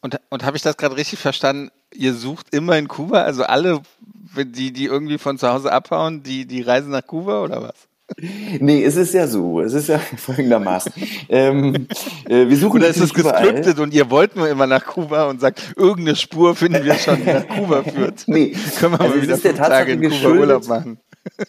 [0.00, 1.70] Und, und habe ich das gerade richtig verstanden?
[1.92, 3.82] Ihr sucht immer in Kuba, also alle,
[4.36, 7.89] die, die irgendwie von zu Hause abhauen, die, die reisen nach Kuba oder was?
[8.60, 9.60] Nee, es ist ja so.
[9.60, 10.92] Es ist ja folgendermaßen.
[11.28, 11.86] ähm,
[12.28, 15.40] äh, wir suchen Oder ist es gescriptet und ihr wollt nur immer nach Kuba und
[15.40, 18.24] sagt, irgendeine Spur finden wir schon, die nach Kuba führt.
[18.26, 20.98] Nee, können wir also mal wieder fünf Tage in Kuba Urlaub machen.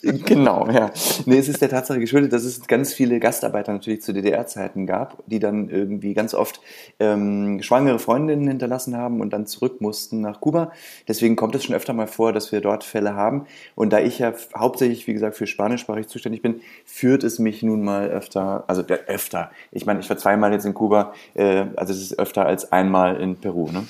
[0.01, 0.91] Genau, ja.
[1.25, 5.23] Nee, es ist der Tatsache geschuldet, dass es ganz viele Gastarbeiter natürlich zu DDR-Zeiten gab,
[5.27, 6.61] die dann irgendwie ganz oft
[6.99, 10.71] ähm, schwangere Freundinnen hinterlassen haben und dann zurück mussten nach Kuba.
[11.07, 13.45] Deswegen kommt es schon öfter mal vor, dass wir dort Fälle haben.
[13.75, 17.83] Und da ich ja hauptsächlich, wie gesagt, für spanischsprachig zuständig bin, führt es mich nun
[17.83, 19.51] mal öfter, also öfter.
[19.71, 23.17] Ich meine, ich war zweimal jetzt in Kuba, äh, also es ist öfter als einmal
[23.17, 23.71] in Peru.
[23.71, 23.85] Ne?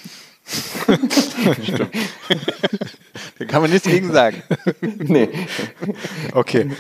[1.64, 1.96] Stimmt.
[3.40, 4.44] Da kann man nichts gegen sagen.
[4.82, 5.30] nee.
[6.34, 6.72] Okay.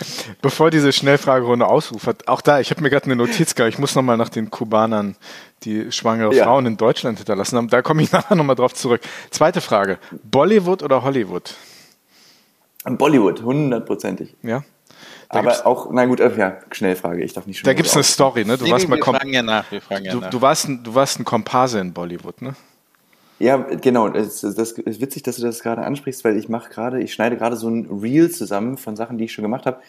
[0.41, 3.95] Bevor diese Schnellfragerunde ausufert, auch da, ich habe mir gerade eine Notiz gemacht, ich muss
[3.95, 5.15] nochmal nach den Kubanern,
[5.63, 6.43] die schwangere ja.
[6.43, 7.69] Frauen in Deutschland hinterlassen haben.
[7.69, 9.01] Da komme ich nachher nochmal drauf zurück.
[9.29, 9.97] Zweite Frage.
[10.23, 11.55] Bollywood oder Hollywood?
[12.83, 14.35] Bollywood, hundertprozentig.
[14.43, 14.63] Ja.
[15.29, 17.65] Da aber auch, na gut, äh, ja, Schnellfrage, ich darf nicht schon.
[17.65, 18.57] Da gibt es eine Story, ne?
[18.57, 20.29] Du nee, warst wir mal fragen ja nach, wir fragen ja du, nach.
[20.29, 22.53] Du warst, ein, du warst ein Komparse in Bollywood, ne?
[23.41, 24.07] Ja, genau.
[24.07, 27.37] Das, das ist witzig, dass du das gerade ansprichst, weil ich mache gerade, ich schneide
[27.37, 29.81] gerade so ein Reel zusammen von Sachen, die ich schon gemacht habe.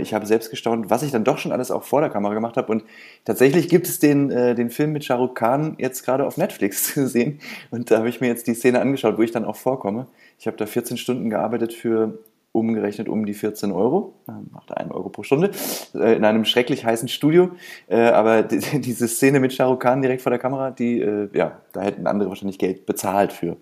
[0.00, 2.56] Ich habe selbst gestaunt, was ich dann doch schon alles auch vor der Kamera gemacht
[2.56, 2.72] habe.
[2.72, 2.82] Und
[3.24, 6.94] tatsächlich gibt es den, äh, den Film mit Shah Rukh Khan jetzt gerade auf Netflix
[6.94, 7.38] zu sehen.
[7.70, 10.08] Und da habe ich mir jetzt die Szene angeschaut, wo ich dann auch vorkomme.
[10.40, 12.18] Ich habe da 14 Stunden gearbeitet für
[12.56, 14.14] umgerechnet um die 14 Euro,
[14.50, 15.50] macht 1 Euro pro Stunde,
[15.94, 17.50] äh, in einem schrecklich heißen Studio.
[17.88, 18.42] Äh, aber
[18.74, 22.06] diese Szene mit Shah Rukh Khan direkt vor der Kamera, die, äh, ja, da hätten
[22.06, 23.56] andere wahrscheinlich Geld bezahlt für.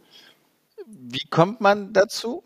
[0.86, 2.42] Wie kommt man dazu?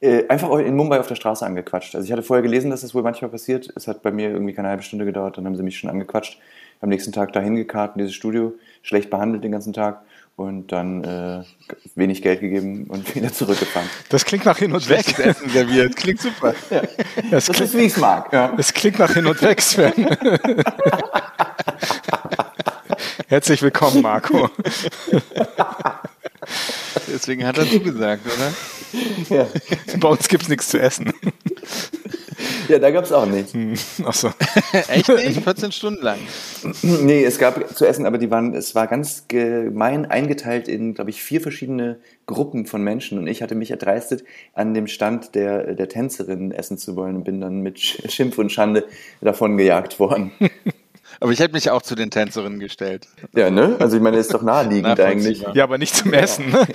[0.00, 1.96] einfach in Mumbai auf der Straße angequatscht.
[1.96, 3.68] Also ich hatte vorher gelesen, dass das wohl manchmal passiert.
[3.74, 6.38] Es hat bei mir irgendwie keine halbe Stunde gedauert, dann haben sie mich schon angequatscht.
[6.80, 10.02] Am nächsten Tag dahin gekarrt in dieses Studio, schlecht behandelt den ganzen Tag
[10.38, 11.42] und dann äh,
[11.96, 13.88] wenig Geld gegeben und wieder zurückgefahren.
[14.08, 15.18] Das klingt nach hin und weg.
[15.18, 15.96] Essen serviert.
[15.96, 16.54] Klingt super.
[16.70, 16.82] Ja.
[17.30, 18.32] Das, das klingt, ist, wie ich es mag.
[18.32, 18.54] Ja.
[18.56, 19.92] Das klingt nach hin und weg, Sven.
[23.26, 24.48] Herzlich willkommen, Marco.
[27.08, 28.52] Deswegen hat er zugesagt, oder?
[29.36, 29.46] Ja.
[29.98, 31.12] Bei uns gibt es nichts zu essen.
[32.68, 33.54] Ja, da gab es auch nichts.
[33.54, 33.74] Hm.
[34.04, 34.30] Achso.
[34.88, 35.40] Echt nicht?
[35.44, 36.18] 14 Stunden lang?
[36.82, 41.10] Nee, es gab zu essen, aber die waren, es war ganz gemein eingeteilt in, glaube
[41.10, 43.18] ich, vier verschiedene Gruppen von Menschen.
[43.18, 44.24] Und ich hatte mich erdreistet,
[44.54, 48.52] an dem Stand der, der Tänzerin essen zu wollen und bin dann mit Schimpf und
[48.52, 48.84] Schande
[49.20, 50.32] davon gejagt worden.
[51.20, 53.08] Aber ich hätte mich auch zu den Tänzerinnen gestellt.
[53.34, 53.76] Ja, ne?
[53.80, 55.44] Also ich meine, das ist doch naheliegend eigentlich.
[55.52, 56.66] Ja, aber nicht zum Essen, ne?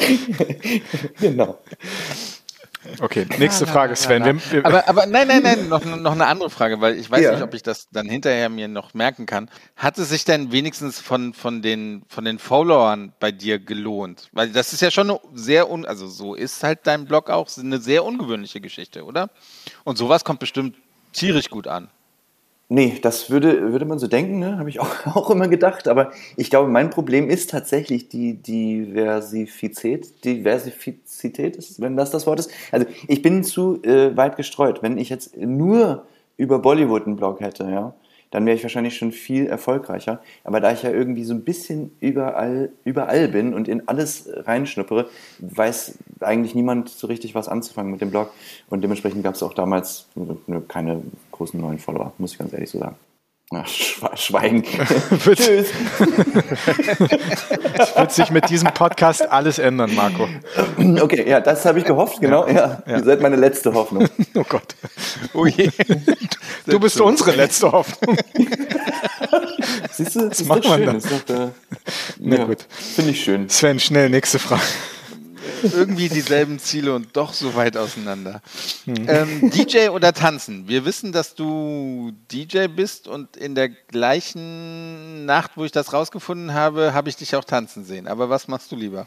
[1.20, 1.58] genau.
[2.98, 4.40] Okay, nächste Frage, Sven.
[4.62, 7.32] Aber, aber nein, nein, nein, noch, noch eine andere Frage, weil ich weiß ja.
[7.32, 9.50] nicht, ob ich das dann hinterher mir noch merken kann.
[9.76, 14.28] Hat es sich denn wenigstens von, von, den, von den Followern bei dir gelohnt?
[14.32, 17.50] Weil das ist ja schon eine sehr, un, also so ist halt dein Blog auch
[17.58, 19.28] eine sehr ungewöhnliche Geschichte, oder?
[19.84, 20.76] Und sowas kommt bestimmt
[21.12, 21.90] tierisch gut an.
[22.72, 24.56] Nee, das würde, würde man so denken, ne?
[24.56, 25.88] habe ich auch, auch immer gedacht.
[25.88, 30.24] Aber ich glaube, mein Problem ist tatsächlich die Diversifizität.
[30.24, 32.52] Diversifizität, ist, wenn das das Wort ist.
[32.70, 34.84] Also ich bin zu äh, weit gestreut.
[34.84, 36.06] Wenn ich jetzt nur
[36.36, 37.92] über Bollywood einen Blog hätte, ja,
[38.30, 40.20] dann wäre ich wahrscheinlich schon viel erfolgreicher.
[40.44, 45.08] Aber da ich ja irgendwie so ein bisschen überall, überall bin und in alles reinschnuppere,
[45.40, 48.32] weiß eigentlich niemand so richtig was anzufangen mit dem Blog.
[48.68, 50.06] Und dementsprechend gab es auch damals
[50.68, 52.96] keine großen neuen Follower, muss ich ganz ehrlich so sagen.
[53.52, 53.66] Ach,
[54.16, 54.62] Schweigen.
[55.24, 55.70] Tschüss.
[57.78, 60.28] Es wird sich mit diesem Podcast alles ändern, Marco.
[61.02, 62.46] Okay, ja, das habe ich gehofft, genau.
[62.46, 62.82] Ja, ja.
[62.86, 62.96] ja.
[62.98, 64.08] Ihr seid meine letzte Hoffnung.
[64.34, 64.76] Oh Gott.
[65.34, 65.68] Oh je.
[66.66, 68.16] Du bist unsere letzte Hoffnung.
[69.90, 71.00] Siehst du, das, das macht man schön.
[71.26, 71.48] Doch, äh,
[72.20, 72.66] Na ja, gut.
[72.94, 73.48] Finde ich schön.
[73.48, 74.62] Sven, schnell, nächste Frage
[75.62, 78.42] irgendwie dieselben Ziele und doch so weit auseinander.
[78.84, 79.08] Hm.
[79.08, 80.68] Ähm, DJ oder tanzen?
[80.68, 86.54] Wir wissen, dass du DJ bist und in der gleichen Nacht, wo ich das rausgefunden
[86.54, 88.06] habe, habe ich dich auch tanzen sehen.
[88.06, 89.06] Aber was machst du lieber?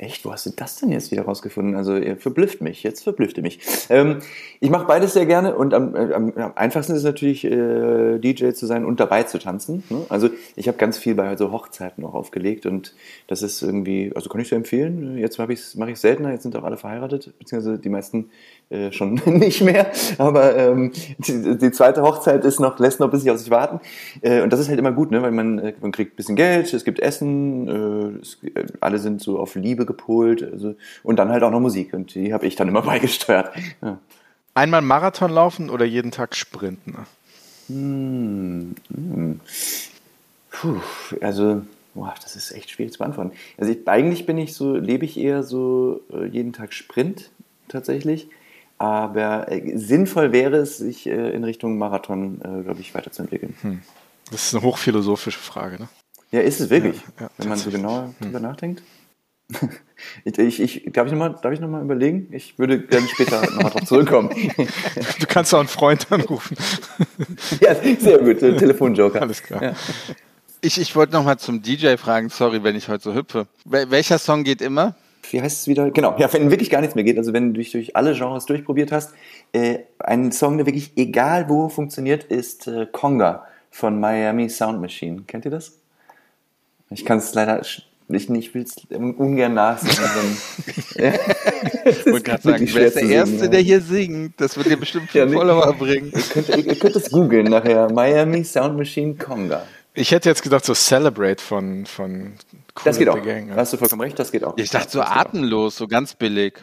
[0.00, 1.74] Echt, wo hast du das denn jetzt wieder rausgefunden?
[1.74, 3.58] Also ihr verblüfft mich, jetzt verblüfft ihr mich.
[3.90, 4.20] Ähm,
[4.60, 8.20] ich mache beides sehr gerne und am, äh, am, am einfachsten ist es natürlich, äh,
[8.20, 9.82] DJ zu sein und dabei zu tanzen.
[9.90, 10.06] Ne?
[10.08, 12.94] Also ich habe ganz viel bei so Hochzeiten auch aufgelegt und
[13.26, 15.18] das ist irgendwie, also kann ich sehr empfehlen.
[15.18, 18.30] Jetzt mache ich es mach seltener, jetzt sind auch alle verheiratet, beziehungsweise die meisten
[18.70, 19.90] äh, schon nicht mehr.
[20.18, 23.80] Aber ähm, die, die, zweite Hochzeit ist noch, lässt noch ein bisschen auf sich warten.
[24.20, 25.22] Äh, und das ist halt immer gut, ne?
[25.22, 28.38] weil man, äh, man kriegt ein bisschen Geld, es gibt Essen, äh, es,
[28.80, 31.94] alle sind so auf Liebe gepolt also, und dann halt auch noch Musik.
[31.94, 33.50] Und die habe ich dann immer beigesteuert.
[33.80, 33.98] Ja.
[34.54, 36.94] Einmal Marathon laufen oder jeden Tag sprinten?
[37.68, 39.40] Hm, hm.
[40.50, 40.80] Puh,
[41.20, 41.62] also
[41.94, 43.32] Boah, das ist echt schwierig zu beantworten.
[43.56, 46.00] Also ich, eigentlich bin ich so, lebe ich eher so
[46.30, 47.30] jeden Tag Sprint
[47.66, 48.28] tatsächlich.
[48.78, 53.54] Aber äh, sinnvoll wäre es, sich äh, in Richtung Marathon, äh, glaube ich, weiterzuentwickeln.
[53.62, 53.82] Hm.
[54.30, 55.88] Das ist eine hochphilosophische Frage, ne?
[56.30, 58.26] Ja, ist es wirklich, ja, ja, wenn man so genauer hm.
[58.26, 58.82] drüber nachdenkt.
[60.24, 62.28] ich, ich, ich, darf ich nochmal noch, mal, überlegen?
[62.32, 64.30] Ich würde gerne später nochmal drauf zurückkommen.
[64.30, 66.56] du kannst auch einen Freund anrufen.
[67.60, 69.22] ja, sehr gut, Telefonjoker.
[69.22, 69.62] Alles klar.
[69.62, 69.72] Ja.
[70.60, 73.46] Ich, ich wollte nochmal zum DJ fragen, sorry, wenn ich heute so hüpfe.
[73.64, 74.96] Welcher Song geht immer?
[75.32, 75.90] Wie heißt es wieder?
[75.90, 78.46] Genau, ja, wenn wirklich gar nichts mehr geht, also wenn du dich durch alle Genres
[78.46, 79.12] durchprobiert hast,
[79.52, 85.22] äh, ein Song, der wirklich egal wo funktioniert, ist äh, Conga von Miami Sound Machine.
[85.26, 85.78] Kennt ihr das?
[86.90, 87.62] Ich kann es leider
[88.10, 90.38] ich, ich will es ungern nachsingen.
[90.94, 94.40] ich wollte gerade sagen, wer ist der Erste, singen, der hier singt?
[94.40, 96.12] Das wird dir bestimmt viel ja, Follower bringen.
[96.14, 97.92] Ihr könnt, ihr könnt es googeln nachher.
[97.92, 99.66] Miami Sound Machine Conga.
[99.92, 102.32] Ich hätte jetzt gedacht, so Celebrate von, von
[102.84, 103.22] Das geht auch.
[103.22, 103.56] Gang, ja.
[103.56, 104.56] Hast du vollkommen recht, das geht auch.
[104.56, 106.54] Ich dachte so atemlos, so ganz billig.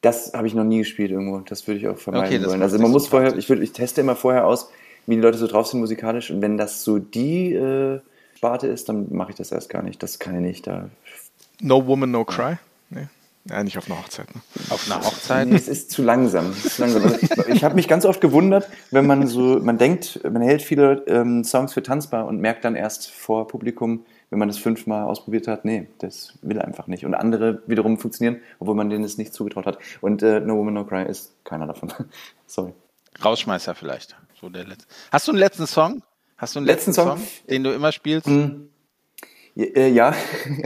[0.00, 1.38] Das habe ich noch nie gespielt irgendwo.
[1.38, 2.62] Das würde ich auch vermeiden okay, wollen.
[2.62, 4.68] Also man muss vorher, ich, würd, ich teste immer vorher aus,
[5.06, 6.30] wie die Leute so drauf sind musikalisch.
[6.30, 8.00] Und wenn das so die äh,
[8.36, 10.02] Sparte ist, dann mache ich das erst gar nicht.
[10.02, 10.66] Das kann ich nicht.
[10.66, 10.90] Da
[11.60, 12.56] no Woman, No Cry?
[12.90, 13.08] Nee.
[13.48, 14.34] Ja, nicht auf einer Hochzeit.
[14.34, 14.40] Ne?
[14.70, 15.48] Auf einer Hochzeit?
[15.48, 16.52] Nee, es ist zu langsam.
[16.52, 17.04] Ist zu langsam.
[17.04, 21.04] Also ich habe mich ganz oft gewundert, wenn man so, man denkt, man hält viele
[21.06, 25.48] ähm, Songs für tanzbar und merkt dann erst vor Publikum, wenn man das fünfmal ausprobiert
[25.48, 27.04] hat, nee, das will einfach nicht.
[27.04, 29.78] Und andere wiederum funktionieren, obwohl man denen es nicht zugetraut hat.
[30.00, 31.92] Und äh, No Woman No Cry ist keiner davon.
[32.46, 32.72] Sorry.
[33.24, 34.16] Rausschmeißer vielleicht.
[34.40, 34.86] So der letzte.
[35.12, 36.02] Hast du einen letzten Song?
[36.36, 38.26] Hast du einen letzten, letzten Song, Song, den du immer spielst?
[38.26, 38.68] Mm.
[39.54, 40.14] Ja, äh,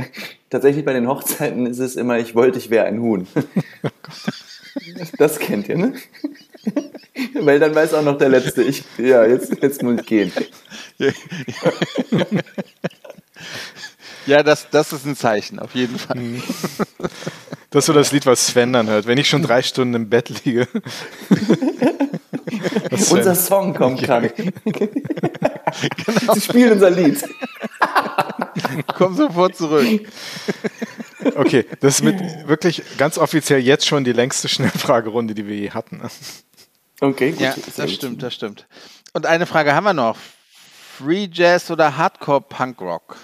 [0.51, 3.27] tatsächlich bei den Hochzeiten ist es immer, ich wollte, ich wäre ein Huhn.
[5.19, 5.93] das kennt ihr, ne?
[7.35, 10.33] Weil dann weiß auch noch der Letzte, ich, ja, jetzt, jetzt muss ich gehen.
[14.27, 16.19] Ja, das, das ist ein Zeichen, auf jeden Fall.
[16.19, 16.43] Mhm.
[17.71, 19.07] Das ist so das Lied, was Sven dann hört.
[19.07, 20.67] Wenn ich schon drei Stunden im Bett liege.
[22.91, 24.31] Unser Song kommt gerade.
[24.31, 26.35] genau.
[26.35, 27.23] Sie spielen unser Lied.
[28.97, 30.09] Komm sofort zurück.
[31.35, 35.71] Okay, das ist mit wirklich ganz offiziell jetzt schon die längste Schnellfragerunde, die wir je
[35.71, 36.01] hatten.
[37.01, 37.41] Okay, gut.
[37.41, 38.67] Ja, das stimmt, das stimmt.
[39.13, 40.17] Und eine Frage haben wir noch.
[40.97, 43.17] Free Jazz oder Hardcore Punk Rock?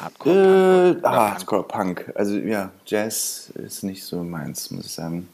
[0.00, 1.04] Hardcore Punk.
[1.04, 2.12] Äh, Hardcore Punk.
[2.14, 5.28] Also ja, Jazz ist nicht so meins, muss ich sagen.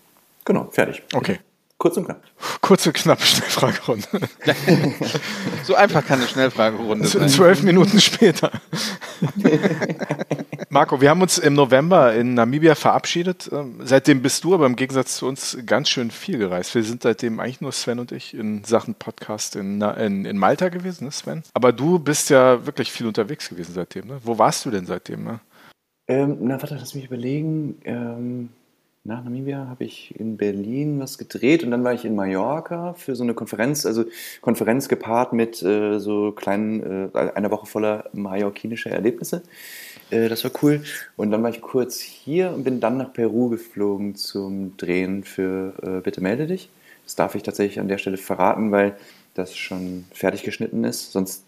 [0.45, 1.03] Genau, fertig.
[1.13, 1.41] Okay.
[1.79, 2.23] Kurz und knapp.
[2.63, 4.07] Kurz und knapp Schnellfragerunde.
[5.65, 7.29] so einfach kann eine Schnellfragerunde sein.
[7.29, 8.51] Zwölf Minuten später.
[10.77, 13.49] Marco, wir haben uns im November in Namibia verabschiedet.
[13.51, 16.75] Ähm, seitdem bist du aber im Gegensatz zu uns ganz schön viel gereist.
[16.75, 20.69] Wir sind seitdem eigentlich nur Sven und ich in Sachen Podcast in, in, in Malta
[20.69, 21.45] gewesen, ne Sven?
[21.55, 24.07] Aber du bist ja wirklich viel unterwegs gewesen seitdem.
[24.07, 24.19] Ne?
[24.23, 25.25] Wo warst du denn seitdem?
[25.25, 25.41] Ne?
[26.09, 27.77] Ähm, na, warte, lass mich überlegen.
[27.87, 28.51] Ähm
[29.07, 33.15] nach Namibia habe ich in Berlin was gedreht und dann war ich in Mallorca für
[33.15, 34.05] so eine Konferenz, also
[34.41, 39.43] Konferenz gepaart mit äh, so kleinen, äh, einer Woche voller mallorquinischer Erlebnisse.
[40.11, 40.83] Äh, das war cool.
[41.17, 45.75] Und dann war ich kurz hier und bin dann nach Peru geflogen zum Drehen für
[45.83, 46.71] äh, Bitte melde dich.
[47.05, 48.97] Das darf ich tatsächlich an der Stelle verraten, weil
[49.35, 51.13] das schon fertig geschnitten ist.
[51.13, 51.45] Sonst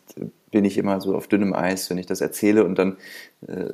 [0.50, 2.96] bin ich immer so auf dünnem Eis, wenn ich das erzähle und dann
[3.46, 3.66] äh,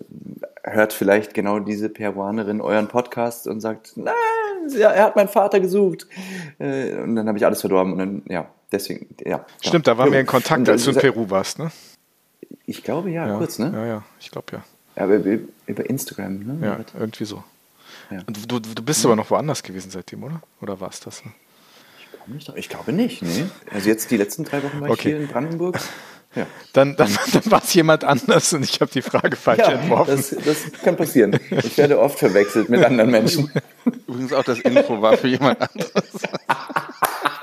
[0.62, 4.14] hört vielleicht genau diese Peruanerin euren Podcast und sagt, nein,
[4.76, 6.06] er hat meinen Vater gesucht.
[6.58, 9.44] Äh, und dann habe ich alles verdorben und dann, ja, deswegen, ja.
[9.60, 11.70] Stimmt, da waren wir in Kontakt, als du in Peru warst, ne?
[12.66, 13.70] Ich glaube ja, ja kurz, ne?
[13.74, 14.64] Ja, ja, ich glaube ja.
[14.96, 16.58] Ja, aber über Instagram, ne?
[16.66, 17.42] Ja, irgendwie so.
[18.10, 18.22] Ja.
[18.26, 19.08] Und du, du bist ja.
[19.08, 20.40] aber noch woanders gewesen seitdem, oder?
[20.60, 21.24] Oder war es das?
[21.24, 21.32] Ne?
[22.56, 23.44] Ich glaube nicht, nee.
[23.70, 24.94] Also jetzt die letzten drei Wochen war okay.
[24.94, 25.78] ich hier in Brandenburg.
[26.36, 26.48] Ja.
[26.72, 30.16] Dann, dann, dann war es jemand anders und ich habe die Frage falsch ja, entworfen.
[30.16, 31.38] Das, das kann passieren.
[31.48, 33.52] Ich werde oft verwechselt mit anderen Menschen.
[34.08, 35.92] Übrigens auch das Info war für jemand anderes.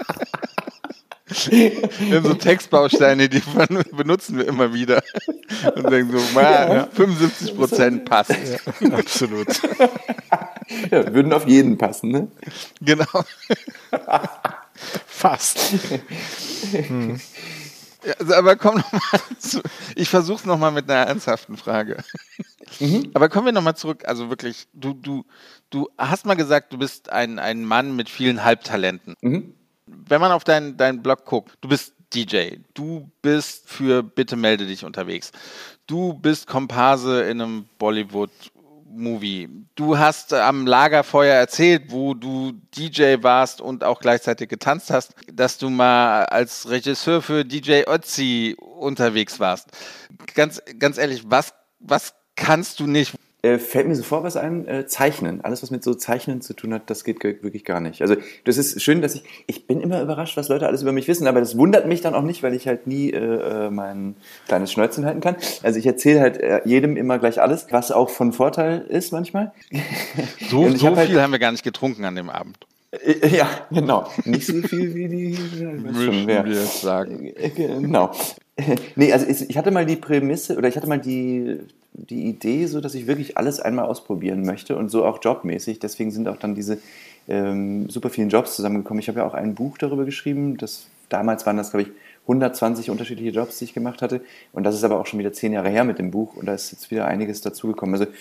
[1.31, 3.41] Wir haben so Textbausteine, die
[3.91, 5.01] benutzen wir immer wieder.
[5.75, 8.31] Und denken so, ja, 75 Prozent passt.
[8.31, 9.47] Ja, absolut.
[10.89, 12.27] Ja, würden auf jeden passen, ne?
[12.81, 13.23] Genau.
[15.07, 15.59] Fast.
[16.71, 17.19] Hm.
[18.03, 19.61] Ja, also, aber komm noch mal zu,
[19.95, 22.03] ich versuche es nochmal mit einer ernsthaften Frage.
[22.79, 23.11] Mhm.
[23.13, 24.03] Aber kommen wir nochmal zurück.
[24.05, 25.25] Also wirklich, du, du,
[25.69, 29.15] du hast mal gesagt, du bist ein, ein Mann mit vielen Halbtalenten.
[29.21, 29.53] Mhm.
[30.07, 34.65] Wenn man auf deinen dein Blog guckt, du bist DJ, du bist für Bitte melde
[34.65, 35.31] dich unterwegs,
[35.87, 38.31] du bist Komparse in einem Bollywood
[38.93, 39.49] Movie.
[39.75, 45.57] Du hast am Lagerfeuer erzählt, wo du DJ warst und auch gleichzeitig getanzt hast, dass
[45.57, 49.69] du mal als Regisseur für DJ Ötzi unterwegs warst.
[50.35, 53.13] Ganz, ganz ehrlich, was, was kannst du nicht?
[53.43, 55.41] Äh, fällt mir sofort was ein, äh, Zeichnen.
[55.41, 58.01] Alles, was mit so Zeichnen zu tun hat, das geht wirklich gar nicht.
[58.03, 61.07] Also das ist schön, dass ich, ich bin immer überrascht, was Leute alles über mich
[61.07, 63.17] wissen, aber das wundert mich dann auch nicht, weil ich halt nie äh,
[63.65, 64.15] äh mein
[64.47, 65.37] kleines Schnäuzchen halten kann.
[65.63, 69.51] Also ich erzähle halt äh, jedem immer gleich alles, was auch von Vorteil ist manchmal.
[70.49, 72.57] So, so hab halt viel halt, haben wir gar nicht getrunken an dem Abend.
[73.31, 74.07] Ja, genau.
[74.25, 75.37] Nicht so viel wie die.
[75.61, 77.33] Müssen wir jetzt sagen.
[77.55, 78.11] Genau.
[78.95, 81.61] Nee, also ich hatte mal die Prämisse oder ich hatte mal die
[82.09, 85.79] die Idee, so dass ich wirklich alles einmal ausprobieren möchte und so auch jobmäßig.
[85.79, 86.79] Deswegen sind auch dann diese
[87.27, 88.99] ähm, super vielen Jobs zusammengekommen.
[88.99, 90.57] Ich habe ja auch ein Buch darüber geschrieben.
[90.57, 91.89] Das, damals waren das, glaube ich,
[92.23, 94.21] 120 unterschiedliche Jobs, die ich gemacht hatte.
[94.53, 96.53] Und das ist aber auch schon wieder zehn Jahre her mit dem Buch und da
[96.53, 97.95] ist jetzt wieder einiges dazugekommen.
[97.95, 98.11] Also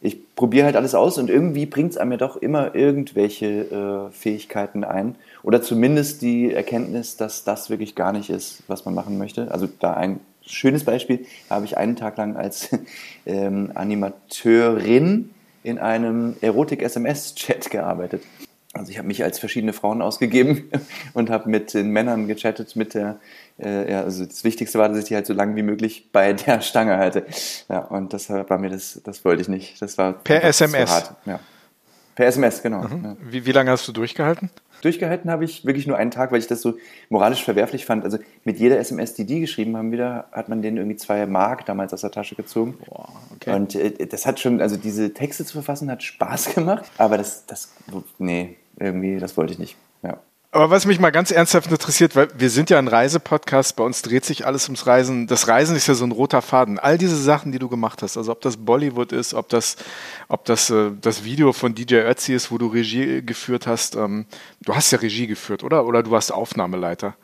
[0.00, 3.46] ich probiere halt alles aus und irgendwie bringt es einem ja doch immer irgendwelche
[4.10, 5.14] äh, Fähigkeiten ein.
[5.42, 9.50] Oder zumindest die Erkenntnis, dass das wirklich gar nicht ist, was man machen möchte.
[9.52, 10.20] Also da ein
[10.52, 12.70] schönes Beispiel, da habe ich einen Tag lang als
[13.26, 15.30] ähm, Animateurin
[15.62, 18.22] in einem Erotik-SMS-Chat gearbeitet.
[18.72, 20.70] Also ich habe mich als verschiedene Frauen ausgegeben
[21.12, 23.18] und habe mit den Männern gechattet mit der,
[23.58, 26.32] äh, ja, also das Wichtigste war, dass ich die halt so lange wie möglich bei
[26.32, 27.26] der Stange halte.
[27.68, 29.82] Ja, und das war mir das, das wollte ich nicht.
[29.82, 31.10] Das war per SMS.
[31.26, 31.40] Ja.
[32.14, 32.82] Per SMS, genau.
[32.82, 33.04] Mhm.
[33.04, 33.16] Ja.
[33.28, 34.50] Wie, wie lange hast du durchgehalten?
[34.80, 36.74] Durchgehalten habe ich wirklich nur einen Tag, weil ich das so
[37.08, 38.04] moralisch verwerflich fand.
[38.04, 41.66] Also mit jeder SMS, die die geschrieben haben, wieder hat man denen irgendwie zwei Mark
[41.66, 42.78] damals aus der Tasche gezogen.
[42.86, 43.54] Boah, okay.
[43.54, 46.90] Und äh, das hat schon, also diese Texte zu verfassen, hat Spaß gemacht.
[46.98, 47.72] Aber das, das,
[48.18, 49.76] nee, irgendwie, das wollte ich nicht.
[50.02, 50.18] Ja.
[50.52, 54.02] Aber was mich mal ganz ernsthaft interessiert, weil wir sind ja ein Reisepodcast, bei uns
[54.02, 55.28] dreht sich alles ums Reisen.
[55.28, 56.80] Das Reisen ist ja so ein roter Faden.
[56.80, 59.76] All diese Sachen, die du gemacht hast, also ob das Bollywood ist, ob das,
[60.26, 63.94] ob das äh, das Video von DJ Ötzi ist, wo du Regie geführt hast.
[63.94, 64.26] Ähm,
[64.62, 65.86] du hast ja Regie geführt, oder?
[65.86, 67.14] Oder du warst Aufnahmeleiter?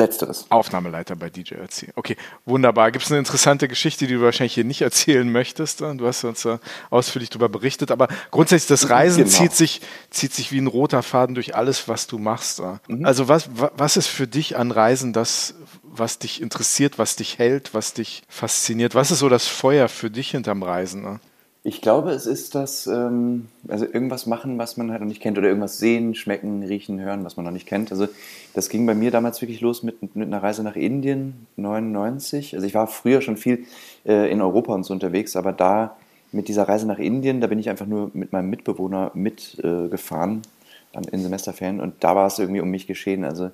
[0.00, 0.46] Letzteres.
[0.48, 1.88] Aufnahmeleiter bei DJ Ötzi.
[1.94, 2.90] Okay, wunderbar.
[2.90, 5.80] Gibt es eine interessante Geschichte, die du wahrscheinlich hier nicht erzählen möchtest?
[5.80, 6.58] Du hast uns äh,
[6.90, 9.36] ausführlich darüber berichtet, aber grundsätzlich das Reisen genau.
[9.36, 12.60] zieht, sich, zieht sich wie ein roter Faden durch alles, was du machst.
[12.88, 13.04] Mhm.
[13.04, 17.74] Also was, was ist für dich an Reisen das, was dich interessiert, was dich hält,
[17.74, 18.94] was dich fasziniert?
[18.94, 21.20] Was ist so das Feuer für dich hinterm Reisen?
[21.62, 25.36] Ich glaube, es ist das, ähm, also irgendwas machen, was man halt noch nicht kennt,
[25.36, 27.92] oder irgendwas sehen, schmecken, riechen, hören, was man noch nicht kennt.
[27.92, 28.08] Also
[28.54, 32.54] das ging bei mir damals wirklich los mit, mit einer Reise nach Indien, 99.
[32.54, 33.66] Also ich war früher schon viel
[34.06, 35.96] äh, in Europa und so unterwegs, aber da
[36.32, 40.42] mit dieser Reise nach Indien, da bin ich einfach nur mit meinem Mitbewohner mitgefahren
[40.94, 43.22] äh, in Semesterferien und da war es irgendwie um mich geschehen.
[43.22, 43.50] Also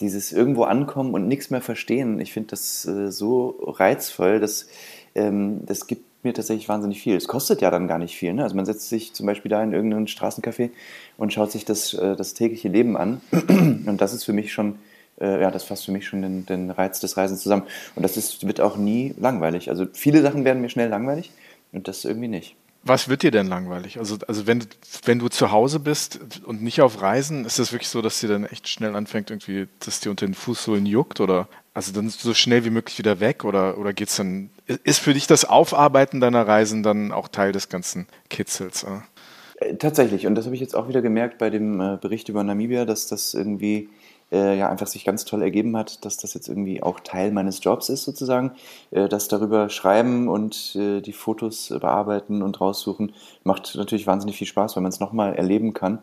[0.00, 4.66] dieses irgendwo ankommen und nichts mehr verstehen, ich finde das äh, so reizvoll, dass
[5.14, 7.16] ähm, das gibt mir tatsächlich wahnsinnig viel.
[7.16, 8.32] Es kostet ja dann gar nicht viel.
[8.34, 8.42] Ne?
[8.42, 10.70] Also man setzt sich zum Beispiel da in irgendeinen Straßencafé
[11.16, 13.20] und schaut sich das, äh, das tägliche Leben an.
[13.30, 14.78] Und das ist für mich schon,
[15.20, 17.62] äh, ja, das fasst für mich schon den, den Reiz des Reisens zusammen.
[17.94, 19.70] Und das ist, wird auch nie langweilig.
[19.70, 21.30] Also viele Sachen werden mir schnell langweilig
[21.72, 22.56] und das irgendwie nicht.
[22.82, 23.98] Was wird dir denn langweilig?
[23.98, 24.64] Also, also wenn,
[25.04, 28.28] wenn du zu Hause bist und nicht auf Reisen, ist das wirklich so, dass dir
[28.28, 31.18] dann echt schnell anfängt, irgendwie, dass dir unter den Fußsohlen juckt?
[31.18, 33.44] Oder also dann so schnell wie möglich wieder weg?
[33.44, 34.48] Oder, oder geht's dann,
[34.84, 38.84] ist für dich das Aufarbeiten deiner Reisen dann auch Teil des ganzen Kitzels?
[38.84, 39.74] Äh?
[39.74, 42.86] Tatsächlich, und das habe ich jetzt auch wieder gemerkt bei dem äh, Bericht über Namibia,
[42.86, 43.90] dass das irgendwie
[44.32, 47.62] äh, ja einfach sich ganz toll ergeben hat, dass das jetzt irgendwie auch Teil meines
[47.62, 48.52] Jobs ist sozusagen.
[48.90, 53.12] Äh, das darüber schreiben und äh, die Fotos bearbeiten und raussuchen
[53.44, 55.98] macht natürlich wahnsinnig viel Spaß, wenn man es nochmal erleben kann.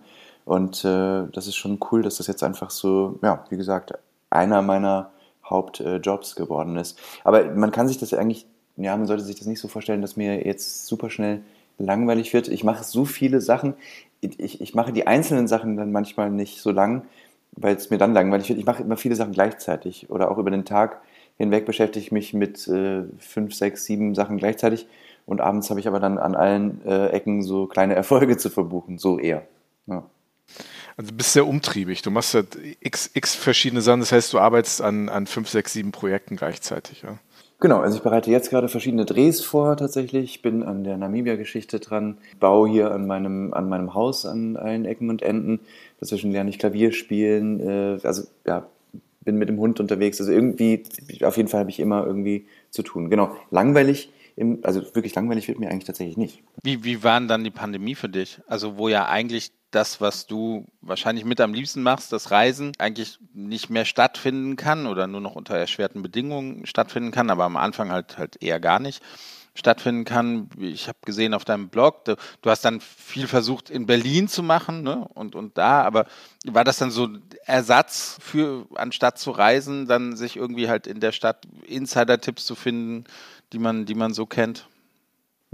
[0.45, 3.93] Und äh, das ist schon cool, dass das jetzt einfach so, ja, wie gesagt,
[4.29, 5.09] einer meiner
[5.45, 6.99] Hauptjobs geworden ist.
[7.23, 8.45] Aber man kann sich das eigentlich,
[8.77, 11.41] ja, man sollte sich das nicht so vorstellen, dass mir jetzt super schnell
[11.77, 12.47] langweilig wird.
[12.47, 13.73] Ich mache so viele Sachen.
[14.21, 17.03] Ich, ich mache die einzelnen Sachen dann manchmal nicht so lang,
[17.51, 18.59] weil es mir dann langweilig wird.
[18.59, 21.01] Ich mache immer viele Sachen gleichzeitig oder auch über den Tag
[21.37, 24.87] hinweg beschäftige ich mich mit äh, fünf, sechs, sieben Sachen gleichzeitig
[25.25, 28.97] und abends habe ich aber dann an allen äh, Ecken so kleine Erfolge zu verbuchen,
[28.97, 29.43] so eher.
[29.87, 30.03] Ja.
[30.97, 32.01] Also du bist sehr umtriebig.
[32.01, 32.43] Du machst ja
[32.79, 33.99] x, x verschiedene Sachen.
[33.99, 37.01] Das heißt, du arbeitest an, an fünf, sechs, sieben Projekten gleichzeitig.
[37.01, 37.19] Ja?
[37.59, 42.17] Genau, also ich bereite jetzt gerade verschiedene Drehs vor tatsächlich, bin an der Namibia-Geschichte dran,
[42.37, 45.61] baue hier an meinem, an meinem Haus an allen Ecken und Enden.
[45.99, 48.67] Dazwischen lerne ich Klavier spielen, äh, also ja,
[49.21, 50.19] bin mit dem Hund unterwegs.
[50.19, 50.83] Also irgendwie,
[51.23, 53.09] auf jeden Fall habe ich immer irgendwie zu tun.
[53.09, 56.43] Genau, langweilig, im, also wirklich langweilig wird mir eigentlich tatsächlich nicht.
[56.63, 58.41] Wie, wie war denn dann die Pandemie für dich?
[58.45, 63.19] Also wo ja eigentlich das, was du wahrscheinlich mit am liebsten machst, das Reisen, eigentlich
[63.33, 67.91] nicht mehr stattfinden kann oder nur noch unter erschwerten Bedingungen stattfinden kann, aber am Anfang
[67.91, 69.01] halt halt eher gar nicht
[69.55, 70.49] stattfinden kann.
[70.57, 74.41] Ich habe gesehen auf deinem Blog, du, du, hast dann viel versucht in Berlin zu
[74.41, 75.07] machen ne?
[75.13, 76.05] und, und da, aber
[76.45, 77.09] war das dann so
[77.45, 83.03] Ersatz für, anstatt zu reisen, dann sich irgendwie halt in der Stadt Insider-Tipps zu finden,
[83.51, 84.67] die man, die man so kennt?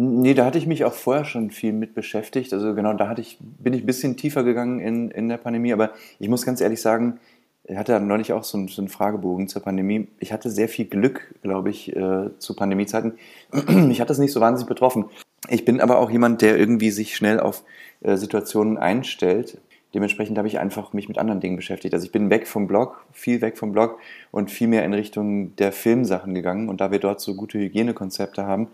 [0.01, 2.53] Nee, da hatte ich mich auch vorher schon viel mit beschäftigt.
[2.53, 5.73] Also genau, da hatte ich, bin ich ein bisschen tiefer gegangen in, in der Pandemie.
[5.73, 7.19] Aber ich muss ganz ehrlich sagen,
[7.65, 10.07] ich hatte neulich auch so einen, so einen Fragebogen zur Pandemie.
[10.19, 13.15] Ich hatte sehr viel Glück, glaube ich, äh, zu Pandemiezeiten.
[13.91, 15.03] Ich hatte es nicht so wahnsinnig betroffen.
[15.49, 17.65] Ich bin aber auch jemand, der irgendwie sich schnell auf
[17.99, 19.57] äh, Situationen einstellt.
[19.93, 21.93] Dementsprechend habe ich einfach mich mit anderen Dingen beschäftigt.
[21.93, 23.99] Also ich bin weg vom Blog, viel weg vom Blog
[24.31, 26.69] und viel mehr in Richtung der Filmsachen gegangen.
[26.69, 28.69] Und da wir dort so gute Hygienekonzepte haben,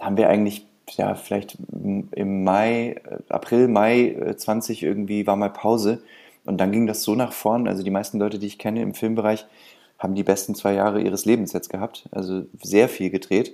[0.00, 6.02] haben wir eigentlich, ja, vielleicht im Mai, April, Mai 20 äh, irgendwie war mal Pause.
[6.44, 7.68] Und dann ging das so nach vorn.
[7.68, 9.46] Also die meisten Leute, die ich kenne im Filmbereich,
[9.98, 12.08] haben die besten zwei Jahre ihres Lebens jetzt gehabt.
[12.10, 13.52] Also sehr viel gedreht.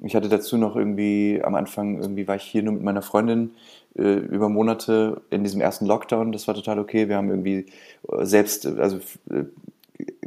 [0.00, 3.54] Ich hatte dazu noch irgendwie, am Anfang irgendwie war ich hier nur mit meiner Freundin
[3.96, 6.30] äh, über Monate in diesem ersten Lockdown.
[6.30, 7.08] Das war total okay.
[7.08, 7.66] Wir haben irgendwie
[8.20, 8.98] selbst, also
[9.30, 9.44] äh,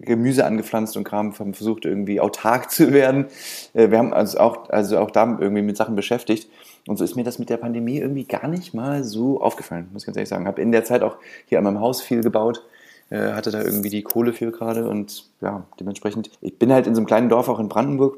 [0.02, 3.28] Gemüse angepflanzt und Kram, haben versucht irgendwie autark zu werden.
[3.74, 6.50] Äh, wir haben also auch, also auch da irgendwie mit Sachen beschäftigt.
[6.88, 10.04] Und so ist mir das mit der Pandemie irgendwie gar nicht mal so aufgefallen, muss
[10.04, 10.48] ich ganz ehrlich sagen.
[10.48, 12.66] Habe in der Zeit auch hier an meinem Haus viel gebaut,
[13.10, 16.32] äh, hatte da irgendwie die Kohle für gerade und ja, dementsprechend.
[16.42, 18.18] Ich bin halt in so einem kleinen Dorf auch in Brandenburg.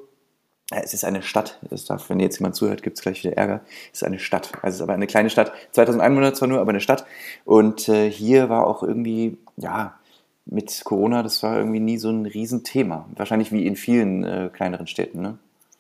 [0.72, 1.60] Es ist eine Stadt.
[1.70, 3.62] Das darf, wenn jetzt jemand zuhört, gibt es gleich wieder Ärger.
[3.92, 4.52] Es ist eine Stadt.
[4.62, 5.52] Also es ist aber eine kleine Stadt.
[5.72, 7.06] 2000 Einwohner zwar nur, aber eine Stadt.
[7.44, 10.00] Und äh, hier war auch irgendwie, ja,
[10.46, 13.08] mit Corona, das war irgendwie nie so ein Riesenthema.
[13.16, 15.38] Wahrscheinlich wie in vielen äh, kleineren Städten, ne?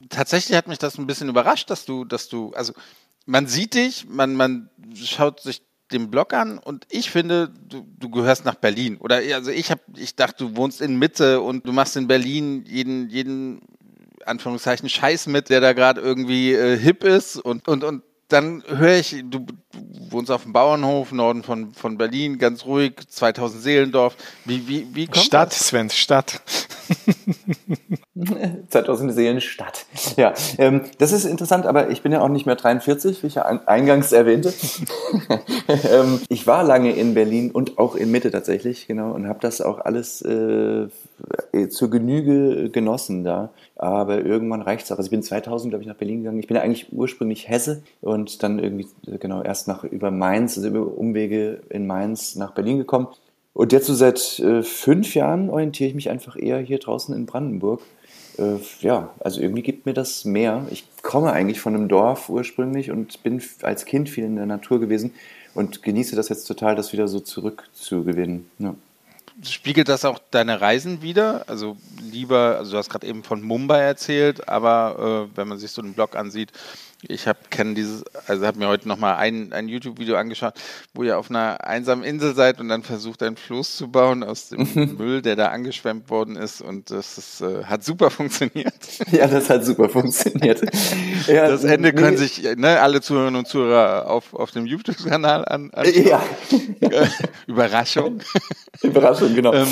[0.10, 2.74] Tatsächlich hat mich das ein bisschen überrascht, dass du, dass du, also
[3.26, 8.10] man sieht dich, man, man schaut sich den Blog an und ich finde, du, du
[8.10, 8.98] gehörst nach Berlin.
[8.98, 12.66] Oder also ich habe, ich dachte, du wohnst in Mitte und du machst in Berlin
[12.68, 13.62] jeden, jeden
[14.26, 18.98] Anführungszeichen Scheiß mit, der da gerade irgendwie äh, hip ist und, und, und dann höre
[18.98, 19.54] ich, du, du,
[20.10, 24.16] wohnst auf dem Bauernhof, Norden von, von Berlin, ganz ruhig, 2000 Seelendorf.
[24.46, 25.68] Wie, wie, wie kommt Stadt, das?
[25.68, 26.42] Sven, Stadt.
[28.70, 29.86] 2000 Seelen Stadt.
[30.18, 33.36] Ja, ähm, das ist interessant, aber ich bin ja auch nicht mehr 43, wie ich
[33.36, 34.54] ja eingangs erwähnte.
[35.68, 39.62] ähm, ich war lange in Berlin und auch in Mitte tatsächlich, genau, und habe das
[39.62, 40.88] auch alles äh,
[41.70, 44.98] zur Genüge genossen da, aber irgendwann reicht es auch.
[44.98, 46.40] Also ich bin 2000, glaube ich, nach Berlin gegangen.
[46.40, 48.88] Ich bin ja eigentlich ursprünglich Hesse und dann irgendwie,
[49.20, 53.08] genau, erst nach über Mainz, also über Umwege in Mainz nach Berlin gekommen.
[53.54, 57.26] Und jetzt so seit äh, fünf Jahren orientiere ich mich einfach eher hier draußen in
[57.26, 57.82] Brandenburg.
[58.38, 60.66] Äh, ja, also irgendwie gibt mir das mehr.
[60.72, 64.80] Ich komme eigentlich von einem Dorf ursprünglich und bin als Kind viel in der Natur
[64.80, 65.12] gewesen
[65.54, 68.50] und genieße das jetzt total, das wieder so zurückzugewinnen.
[68.58, 68.74] Ja.
[69.44, 71.46] Spiegelt das auch deine Reisen wieder?
[71.48, 75.72] Also lieber, also du hast gerade eben von Mumbai erzählt, aber äh, wenn man sich
[75.72, 76.52] so einen Blog ansieht,
[77.10, 80.54] ich habe kenne dieses, also habe mir heute noch mal ein, ein YouTube-Video angeschaut,
[80.94, 84.50] wo ihr auf einer einsamen Insel seid und dann versucht, einen Floß zu bauen aus
[84.50, 88.74] dem Müll, der da angeschwemmt worden ist und das ist, äh, hat super funktioniert.
[89.12, 90.62] Ja, das hat super funktioniert.
[91.28, 91.96] ja, das Ende nee.
[91.96, 96.06] können sich ne, alle Zuhörerinnen und Zuhörer auf, auf dem YouTube-Kanal an, anschauen.
[96.06, 96.24] Ja.
[97.48, 98.22] Überraschung.
[98.82, 99.54] Überraschung, genau.
[99.54, 99.68] Ähm,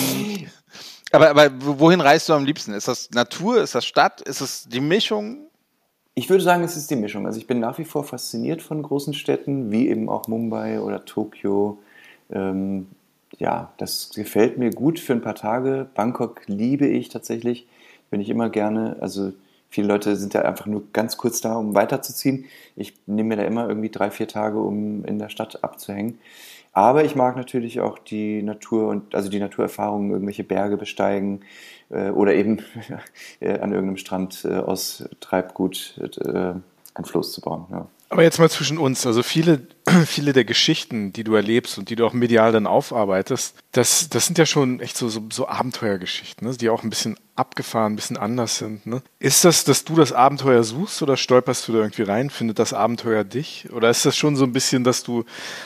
[1.12, 2.74] aber, aber wohin reist du am liebsten?
[2.74, 3.62] Ist das Natur?
[3.62, 4.22] Ist das Stadt?
[4.22, 5.51] Ist es die Mischung?
[6.14, 7.26] Ich würde sagen, es ist die Mischung.
[7.26, 11.06] Also ich bin nach wie vor fasziniert von großen Städten, wie eben auch Mumbai oder
[11.06, 11.78] Tokio.
[12.30, 12.88] Ähm,
[13.38, 15.88] ja, das gefällt mir gut für ein paar Tage.
[15.96, 17.66] Bangkok liebe ich tatsächlich,
[18.10, 18.98] bin ich immer gerne.
[19.00, 19.32] Also
[19.70, 22.46] viele Leute sind ja einfach nur ganz kurz da, um weiterzuziehen.
[22.76, 26.20] Ich nehme mir da immer irgendwie drei, vier Tage, um in der Stadt abzuhängen.
[26.74, 31.42] Aber ich mag natürlich auch die Natur und also die Naturerfahrungen, irgendwelche Berge besteigen
[31.90, 32.60] äh, oder eben
[33.40, 36.54] äh, an irgendeinem Strand äh, aus Treibgut äh,
[36.94, 37.66] ein Floß zu bauen.
[37.72, 37.88] Ja.
[38.12, 39.68] Aber jetzt mal zwischen uns, also viele,
[40.06, 44.26] viele der Geschichten, die du erlebst und die du auch medial dann aufarbeitest, das, das
[44.26, 46.56] sind ja schon echt so, so, so Abenteuergeschichten, ne?
[46.56, 48.86] die auch ein bisschen abgefahren, ein bisschen anders sind.
[48.86, 49.02] Ne?
[49.20, 52.30] Ist das, dass du das Abenteuer suchst oder stolperst du da irgendwie rein?
[52.30, 53.68] Findet das Abenteuer dich?
[53.74, 55.26] Oder ist das schon so ein bisschen, dass du,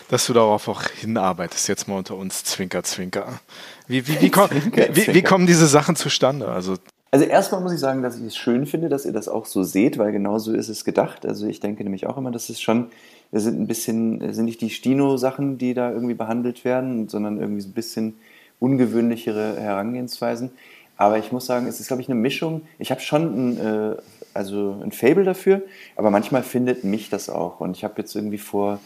[0.09, 3.39] dass du darauf auch hinarbeitest, jetzt mal unter uns, Zwinker, Zwinker?
[3.87, 4.49] Wie, wie, wie, komm,
[4.93, 6.47] wie, wie kommen diese Sachen zustande?
[6.47, 6.77] Also
[7.11, 9.63] also erstmal muss ich sagen, dass ich es schön finde, dass ihr das auch so
[9.63, 11.25] seht, weil genau so ist es gedacht.
[11.25, 12.87] Also ich denke nämlich auch immer, dass es schon,
[13.31, 17.61] es sind ein bisschen, sind nicht die Stino-Sachen, die da irgendwie behandelt werden, sondern irgendwie
[17.61, 18.15] so ein bisschen
[18.59, 20.51] ungewöhnlichere Herangehensweisen.
[20.97, 22.61] Aber ich muss sagen, es ist, glaube ich, eine Mischung.
[22.79, 23.95] Ich habe schon ein, äh,
[24.33, 25.61] also ein Fable dafür,
[25.95, 27.59] aber manchmal findet mich das auch.
[27.59, 28.79] Und ich habe jetzt irgendwie vor,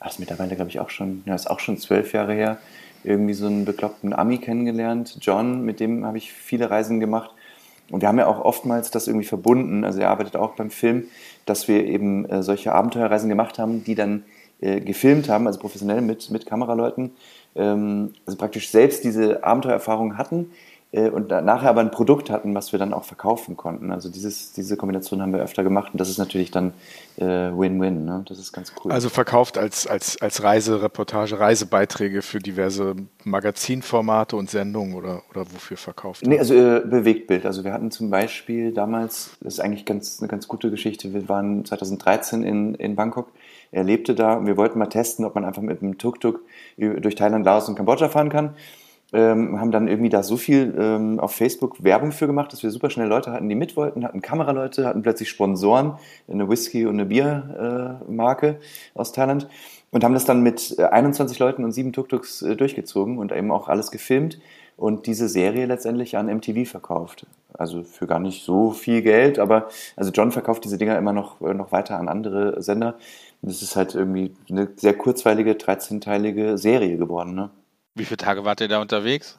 [0.00, 2.58] das ist mittlerweile, glaube ich, auch schon, ja, ist auch schon zwölf Jahre her,
[3.04, 7.30] irgendwie so einen bekloppten Ami kennengelernt, John, mit dem habe ich viele Reisen gemacht.
[7.90, 11.04] Und wir haben ja auch oftmals das irgendwie verbunden, also er arbeitet auch beim Film,
[11.46, 14.24] dass wir eben äh, solche Abenteuerreisen gemacht haben, die dann
[14.60, 17.10] äh, gefilmt haben, also professionell mit, mit Kameraleuten,
[17.56, 20.52] ähm, also praktisch selbst diese Abenteuererfahrung hatten,
[20.92, 23.90] und nachher aber ein Produkt hatten, was wir dann auch verkaufen konnten.
[23.90, 26.74] Also dieses, diese Kombination haben wir öfter gemacht und das ist natürlich dann
[27.16, 28.02] äh, Win-Win.
[28.02, 28.24] Äh, ne?
[28.28, 28.92] Das ist ganz cool.
[28.92, 35.78] Also verkauft als, als, als Reisereportage, Reisebeiträge für diverse Magazinformate und Sendungen oder, oder wofür
[35.78, 36.26] verkauft?
[36.26, 37.46] Nee, also äh, Bewegtbild.
[37.46, 41.26] Also wir hatten zum Beispiel damals, das ist eigentlich ganz, eine ganz gute Geschichte, wir
[41.26, 43.28] waren 2013 in, in Bangkok
[43.74, 46.40] er lebte da und wir wollten mal testen, ob man einfach mit einem Tuk-Tuk
[46.76, 48.54] durch Thailand, Laos und Kambodscha fahren kann
[49.12, 52.70] ähm, haben dann irgendwie da so viel ähm, auf Facebook Werbung für gemacht, dass wir
[52.70, 55.94] super schnell Leute hatten, die mit wollten, hatten Kameraleute, hatten plötzlich Sponsoren,
[56.30, 59.48] eine Whisky- und eine Biermarke äh, aus Thailand
[59.90, 63.50] und haben das dann mit 21 äh, Leuten und sieben Tuk-Tuks äh, durchgezogen und eben
[63.50, 64.38] auch alles gefilmt
[64.76, 67.26] und diese Serie letztendlich an MTV verkauft.
[67.52, 71.40] Also für gar nicht so viel Geld, aber also John verkauft diese Dinger immer noch,
[71.42, 72.96] äh, noch weiter an andere Sender.
[73.42, 77.34] Das ist halt irgendwie eine sehr kurzweilige, 13-teilige Serie geworden.
[77.34, 77.50] Ne?
[77.94, 79.38] Wie viele Tage wart ihr da unterwegs?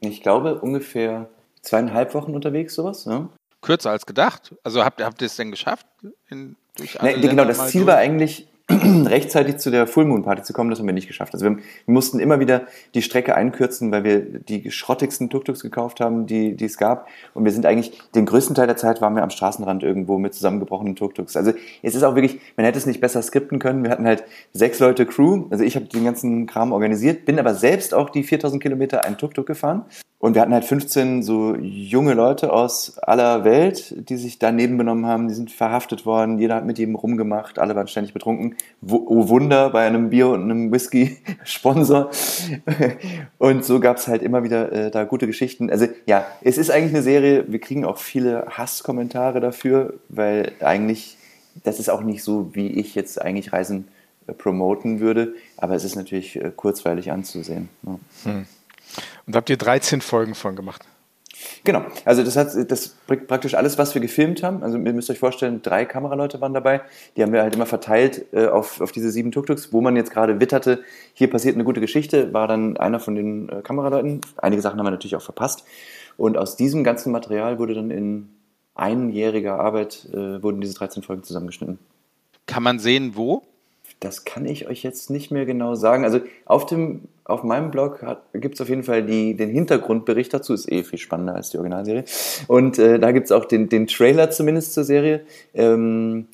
[0.00, 1.28] Ich glaube ungefähr
[1.62, 3.04] zweieinhalb Wochen unterwegs, sowas.
[3.06, 3.28] Ja.
[3.62, 4.54] Kürzer als gedacht.
[4.62, 5.86] Also habt, habt ihr es denn geschafft?
[6.28, 7.94] In, durch alle nee, genau, das Ziel durch?
[7.94, 11.34] war eigentlich, rechtzeitig zu der Full Moon Party zu kommen, das haben wir nicht geschafft.
[11.34, 12.62] Also wir, wir, mussten immer wieder
[12.94, 17.06] die Strecke einkürzen, weil wir die schrottigsten Tuk-Tuks gekauft haben, die, die es gab.
[17.34, 20.32] Und wir sind eigentlich, den größten Teil der Zeit waren wir am Straßenrand irgendwo mit
[20.32, 21.36] zusammengebrochenen Tuk-Tuks.
[21.36, 21.52] Also
[21.82, 23.84] es ist auch wirklich, man hätte es nicht besser skripten können.
[23.84, 25.44] Wir hatten halt sechs Leute Crew.
[25.50, 29.18] Also ich habe den ganzen Kram organisiert, bin aber selbst auch die 4000 Kilometer ein
[29.18, 29.84] Tuk-Tuk gefahren.
[30.24, 35.04] Und wir hatten halt 15 so junge Leute aus aller Welt, die sich daneben benommen
[35.04, 35.28] haben.
[35.28, 36.38] Die sind verhaftet worden.
[36.38, 37.58] Jeder hat mit jedem rumgemacht.
[37.58, 38.56] Alle waren ständig betrunken.
[38.80, 42.10] Oh Wunder bei einem Bier und einem Whisky-Sponsor.
[43.38, 45.68] Und so gab es halt immer wieder äh, da gute Geschichten.
[45.68, 47.44] Also ja, es ist eigentlich eine Serie.
[47.48, 51.18] Wir kriegen auch viele Hasskommentare dafür, weil eigentlich,
[51.64, 53.88] das ist auch nicht so, wie ich jetzt eigentlich Reisen
[54.26, 55.34] äh, promoten würde.
[55.58, 57.68] Aber es ist natürlich äh, kurzweilig anzusehen.
[57.82, 57.98] Ja.
[58.24, 58.46] Hm.
[59.26, 60.84] Und da habt ihr 13 Folgen von gemacht.
[61.64, 64.62] Genau, also das hat das praktisch alles, was wir gefilmt haben.
[64.62, 66.82] Also ihr müsst euch vorstellen, drei Kameraleute waren dabei.
[67.16, 70.10] Die haben wir halt immer verteilt äh, auf, auf diese sieben Tuk-Tuks, wo man jetzt
[70.10, 70.82] gerade witterte,
[71.12, 74.20] hier passiert eine gute Geschichte, war dann einer von den äh, Kameraleuten.
[74.36, 75.64] Einige Sachen haben wir natürlich auch verpasst.
[76.16, 78.28] Und aus diesem ganzen Material wurde dann in
[78.74, 81.78] einjähriger Arbeit äh, wurden diese 13 Folgen zusammengeschnitten.
[82.46, 83.42] Kann man sehen, wo?
[84.04, 86.04] Das kann ich euch jetzt nicht mehr genau sagen.
[86.04, 90.54] Also auf, dem, auf meinem Blog gibt es auf jeden Fall die, den Hintergrundbericht dazu,
[90.54, 92.04] ist eh viel spannender als die Originalserie.
[92.46, 95.24] Und äh, da gibt es auch den, den Trailer zumindest zur Serie.
[95.54, 96.26] Ähm,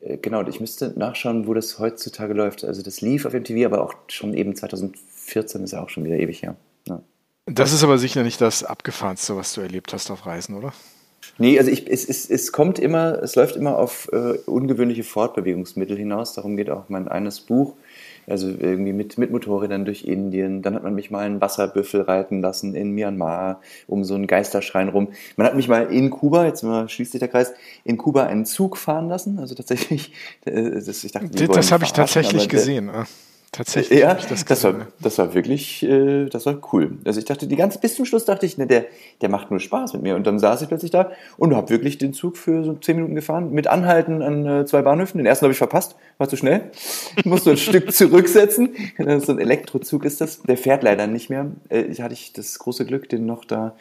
[0.00, 2.64] äh, genau, ich müsste nachschauen, wo das heutzutage läuft.
[2.64, 6.16] Also das lief auf MTV, aber auch schon eben 2014 ist ja auch schon wieder
[6.16, 6.56] ewig her.
[6.88, 7.02] Ja.
[7.46, 10.72] Das ist aber sicher nicht das Abgefahrenste, was du erlebt hast auf Reisen, oder?
[11.40, 15.96] Nee, also ich, es, es, es kommt immer, es läuft immer auf äh, ungewöhnliche Fortbewegungsmittel
[15.96, 16.34] hinaus.
[16.34, 17.74] Darum geht auch mein eines Buch.
[18.26, 20.60] Also irgendwie mit, mit Motorrädern durch Indien.
[20.60, 24.90] Dann hat man mich mal einen Wasserbüffel reiten lassen in Myanmar um so einen Geisterschrein
[24.90, 25.08] rum.
[25.36, 28.44] Man hat mich mal in Kuba, jetzt mal schließt sich der Kreis, in Kuba einen
[28.44, 29.38] Zug fahren lassen.
[29.38, 30.12] Also tatsächlich,
[30.44, 32.90] äh, das, ich dachte, das habe ich tatsächlich gesehen.
[32.92, 33.06] Der,
[33.52, 33.98] Tatsächlich.
[33.98, 36.98] Ja, das, das, war, das war wirklich, äh, das war cool.
[37.04, 38.84] Also ich dachte, die ganze, bis zum Schluss dachte ich, ne, der,
[39.22, 40.14] der macht nur Spaß mit mir.
[40.14, 43.16] Und dann saß ich plötzlich da und habe wirklich den Zug für so zehn Minuten
[43.16, 45.18] gefahren, mit Anhalten an äh, zwei Bahnhöfen.
[45.18, 46.70] Den ersten habe ich verpasst, war zu schnell.
[47.16, 48.70] Ich musste ein Stück zurücksetzen.
[49.18, 50.42] So ein Elektrozug ist das.
[50.42, 51.50] Der fährt leider nicht mehr.
[51.70, 53.74] Äh, ich hatte ich das große Glück, den noch da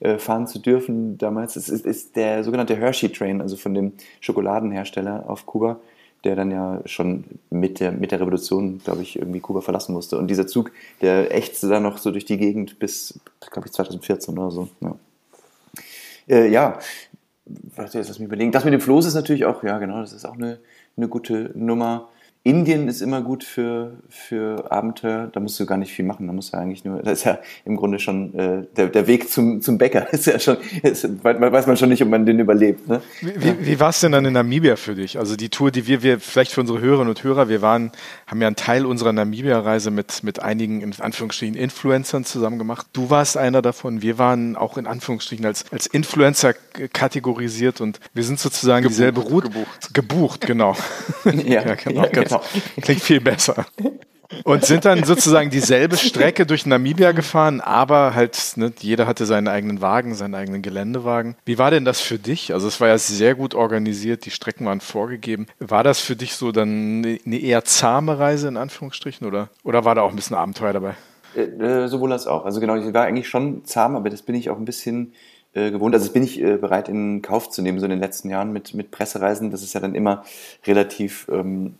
[0.00, 1.56] äh, fahren zu dürfen damals.
[1.56, 5.78] Es ist, ist der sogenannte Hershey Train, also von dem Schokoladenhersteller auf Kuba
[6.24, 10.18] der dann ja schon mit der, mit der Revolution, glaube ich, irgendwie Kuba verlassen musste.
[10.18, 13.18] Und dieser Zug, der ächzte dann noch so durch die Gegend bis,
[13.50, 14.68] glaube ich, 2014 oder so.
[14.80, 14.96] Ja,
[16.28, 16.78] äh, ja.
[17.74, 18.52] warte, jetzt lass mich überlegen.
[18.52, 20.58] Das mit dem Floß ist natürlich auch, ja genau, das ist auch eine,
[20.96, 22.08] eine gute Nummer.
[22.42, 25.28] Indien ist immer gut für, für Abenteuer.
[25.30, 26.26] Da musst du gar nicht viel machen.
[26.26, 29.28] Da musst du eigentlich nur, das ist ja im Grunde schon äh, der, der Weg
[29.28, 30.10] zum, zum Bäcker.
[30.12, 32.88] Ist ja schon, ist, weiß man schon nicht, ob man den überlebt.
[32.88, 33.00] Ne?
[33.20, 35.18] Wie, wie, wie war es denn dann in Namibia für dich?
[35.18, 37.92] Also die Tour, die wir, wir vielleicht für unsere Hörerinnen und Hörer, wir waren,
[38.26, 42.86] haben ja einen Teil unserer Namibia-Reise mit, mit einigen, in Anführungsstrichen, Influencern zusammen gemacht.
[42.92, 44.02] Du warst einer davon.
[44.02, 46.54] Wir waren auch in Anführungsstrichen als, als Influencer
[46.92, 49.48] kategorisiert und wir sind sozusagen gebucht, dieselbe Route.
[49.48, 49.94] Gebucht.
[49.94, 50.76] Gebucht, genau.
[51.24, 51.32] ja,
[51.64, 52.02] ja, genau.
[52.02, 52.29] Ja, genau.
[52.80, 53.66] Klingt viel besser.
[54.44, 59.48] Und sind dann sozusagen dieselbe Strecke durch Namibia gefahren, aber halt, ne, jeder hatte seinen
[59.48, 61.36] eigenen Wagen, seinen eigenen Geländewagen.
[61.44, 62.52] Wie war denn das für dich?
[62.54, 65.46] Also es war ja sehr gut organisiert, die Strecken waren vorgegeben.
[65.58, 69.96] War das für dich so dann eine eher zahme Reise in Anführungsstrichen oder, oder war
[69.96, 70.94] da auch ein bisschen Abenteuer dabei?
[71.34, 72.44] Äh, äh sowohl als auch.
[72.44, 75.12] Also genau, ich war eigentlich schon zahm, aber das bin ich auch ein bisschen
[75.54, 75.94] äh, gewohnt.
[75.94, 78.52] Also das bin ich äh, bereit in Kauf zu nehmen, so in den letzten Jahren
[78.52, 79.50] mit, mit Pressereisen.
[79.50, 80.24] Das ist ja dann immer
[80.66, 81.74] relativ ähm,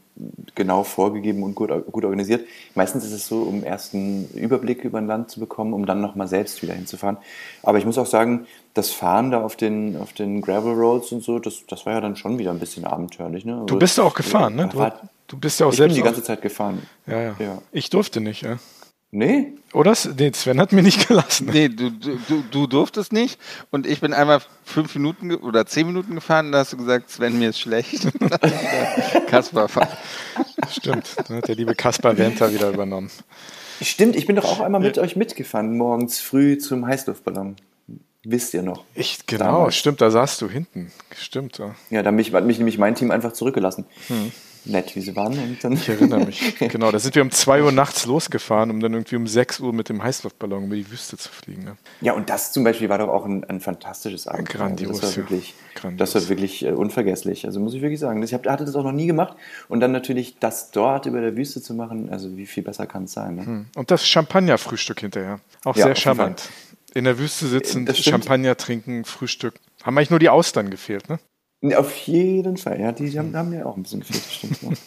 [0.55, 2.47] genau vorgegeben und gut, gut organisiert.
[2.75, 6.29] Meistens ist es so, um ersten Überblick über ein Land zu bekommen, um dann nochmal
[6.29, 7.17] selbst wieder hinzufahren.
[7.63, 11.23] Aber ich muss auch sagen, das Fahren da auf den, auf den Gravel Roads und
[11.23, 13.45] so, das, das war ja dann schon wieder ein bisschen abenteuerlich.
[13.45, 13.63] Ne?
[13.67, 14.71] Du bist ja auch gefahren, ja, ne?
[14.73, 15.97] Du, du, bist ja auch ich selbst.
[15.97, 16.83] Ich bin die ganze Zeit gefahren.
[17.07, 17.59] Ja, ja, ja.
[17.73, 18.59] Ich durfte nicht, ja.
[19.13, 19.55] Nee.
[19.73, 19.97] Oder?
[20.17, 21.49] Nee, Sven hat mir nicht gelassen.
[21.53, 23.41] Nee, du, du, du durftest nicht.
[23.71, 27.11] Und ich bin einmal fünf Minuten oder zehn Minuten gefahren und da hast du gesagt,
[27.11, 28.07] Sven, mir ist schlecht.
[29.27, 29.69] Kaspar
[30.71, 33.11] Stimmt, dann hat der liebe Kaspar Wenter wieder übernommen.
[33.83, 35.03] Stimmt, ich bin doch auch einmal mit ja.
[35.03, 37.57] euch mitgefahren, morgens früh zum Heißluftballon.
[38.23, 38.85] Wisst ihr noch?
[38.95, 39.77] Ich, genau, damals.
[39.77, 40.93] stimmt, da saßt du hinten.
[41.17, 41.59] Stimmt.
[41.59, 43.87] Ja, ja da hat mich nämlich mein Team einfach zurückgelassen.
[44.09, 44.31] Hm
[44.65, 45.39] nett, wie sie waren.
[45.39, 46.59] Und dann ich erinnere mich.
[46.59, 49.73] genau, da sind wir um 2 Uhr nachts losgefahren, um dann irgendwie um 6 Uhr
[49.73, 51.65] mit dem Heißluftballon über die Wüste zu fliegen.
[51.65, 51.77] Ne?
[52.01, 54.57] Ja, und das zum Beispiel war doch auch ein, ein fantastisches Abenteuer.
[54.57, 55.01] Grandios.
[55.01, 55.91] Das war wirklich, ja.
[55.93, 57.47] Das war wirklich äh, unvergesslich.
[57.47, 58.23] Also muss ich wirklich sagen.
[58.23, 59.37] Ich hab, hatte das auch noch nie gemacht.
[59.69, 63.05] Und dann natürlich das dort über der Wüste zu machen, also wie viel besser kann
[63.05, 63.37] es sein.
[63.37, 63.47] Ne?
[63.47, 63.67] Hm.
[63.75, 65.41] Und das Champagnerfrühstück hinterher.
[65.65, 66.49] Auch ja, sehr charmant.
[66.93, 69.55] In der Wüste sitzen, Champagner trinken, Frühstück.
[69.83, 71.21] Haben eigentlich nur die Austern gefehlt, ne?
[71.77, 74.79] Auf jeden Fall, ja, die haben, haben mir auch ein bisschen gefehlt, stimmt.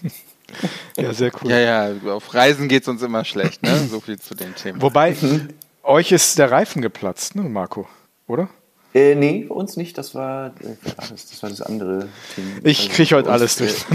[0.97, 1.03] Ja.
[1.03, 1.51] ja, sehr cool.
[1.51, 3.77] Ja, ja, auf Reisen geht es uns immer schlecht, ne?
[3.89, 4.81] So viel zu dem Thema.
[4.81, 5.49] Wobei, mhm.
[5.83, 7.87] euch ist der Reifen geplatzt, ne, Marco,
[8.27, 8.49] oder?
[8.93, 9.97] Äh, nee, bei uns nicht.
[9.97, 12.59] Das war, äh, das, das war das andere Team.
[12.63, 13.85] Ich also kriege heute alles durch.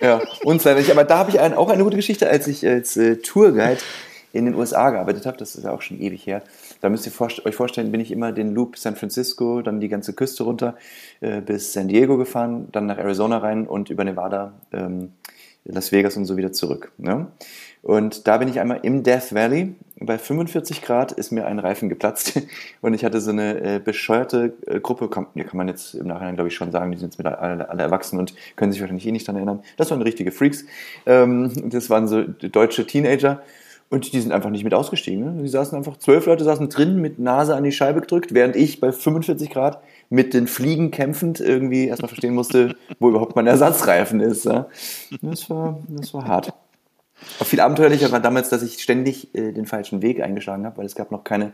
[0.00, 0.90] Äh, ja, uns leider nicht.
[0.90, 3.78] Aber da habe ich ein, auch eine gute Geschichte, als ich als äh, Tourguide
[4.32, 5.36] in den USA gearbeitet habe.
[5.36, 6.42] Das ist ja auch schon ewig her.
[6.84, 7.12] Da müsst ihr
[7.46, 10.76] euch vorstellen, bin ich immer den Loop San Francisco, dann die ganze Küste runter
[11.22, 15.12] äh, bis San Diego gefahren, dann nach Arizona rein und über Nevada, ähm,
[15.64, 16.92] Las Vegas und so wieder zurück.
[16.98, 17.28] Ne?
[17.80, 19.76] Und da bin ich einmal im Death Valley.
[19.98, 22.38] Bei 45 Grad ist mir ein Reifen geplatzt
[22.82, 26.08] und ich hatte so eine äh, bescheuerte äh, Gruppe, kann, ja, kann man jetzt im
[26.08, 28.82] Nachhinein glaube ich schon sagen, die sind jetzt mit alle, alle erwachsen und können sich
[28.82, 29.62] wahrscheinlich eh nicht daran erinnern.
[29.78, 30.66] Das waren richtige Freaks.
[31.06, 33.40] Ähm, das waren so deutsche Teenager
[33.90, 35.36] und die sind einfach nicht mit ausgestiegen.
[35.36, 35.42] Ne?
[35.42, 38.80] Die saßen einfach, zwölf Leute saßen drin mit Nase an die Scheibe gedrückt, während ich
[38.80, 44.20] bei 45 Grad mit den Fliegen kämpfend irgendwie erstmal verstehen musste, wo überhaupt mein Ersatzreifen
[44.20, 44.44] ist.
[44.44, 44.66] Ja?
[45.22, 46.52] Das, war, das war hart.
[47.38, 50.86] Auch viel abenteuerlicher war damals, dass ich ständig äh, den falschen Weg eingeschlagen habe, weil
[50.86, 51.52] es gab noch keine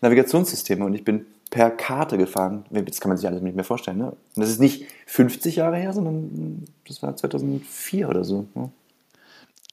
[0.00, 2.64] Navigationssysteme und ich bin per Karte gefahren.
[2.70, 3.98] Das kann man sich alles nicht mehr vorstellen.
[3.98, 4.06] Ne?
[4.06, 8.46] Und das ist nicht 50 Jahre her, sondern das war 2004 oder so.
[8.54, 8.70] Ne?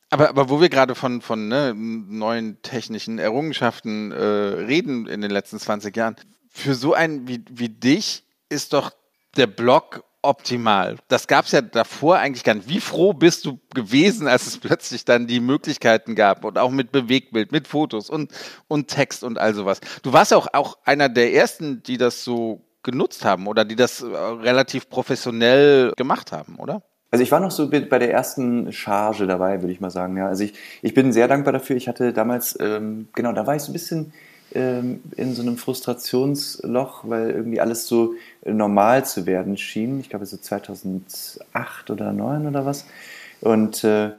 [0.10, 5.32] Aber, aber wo wir gerade von, von ne, neuen technischen Errungenschaften äh, reden in den
[5.32, 6.16] letzten 20 Jahren,
[6.50, 8.92] für so einen wie, wie dich ist doch
[9.38, 10.98] der Blog optimal.
[11.08, 12.68] Das gab es ja davor eigentlich gar nicht.
[12.68, 16.92] Wie froh bist du gewesen, als es plötzlich dann die Möglichkeiten gab und auch mit
[16.92, 18.32] Bewegtbild, mit Fotos und,
[18.68, 19.80] und Text und all sowas.
[20.04, 24.02] Du warst auch, auch einer der ersten, die das so genutzt haben oder die das
[24.02, 26.84] äh, relativ professionell gemacht haben, oder?
[27.12, 30.16] Also ich war noch so bei der ersten Charge dabei, würde ich mal sagen.
[30.18, 31.76] Ja, also ich, ich bin sehr dankbar dafür.
[31.76, 34.14] Ich hatte damals, ähm, genau, da war ich so ein bisschen
[34.54, 38.14] ähm, in so einem Frustrationsloch, weil irgendwie alles so
[38.46, 40.00] normal zu werden schien.
[40.00, 42.86] Ich glaube so 2008 oder 2009 oder was.
[43.42, 44.12] Und äh,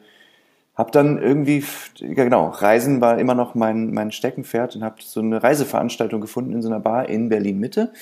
[0.75, 1.63] habe dann irgendwie,
[1.99, 6.55] ja genau, Reisen war immer noch mein, mein Steckenpferd und habe so eine Reiseveranstaltung gefunden
[6.55, 7.93] in so einer Bar in Berlin Mitte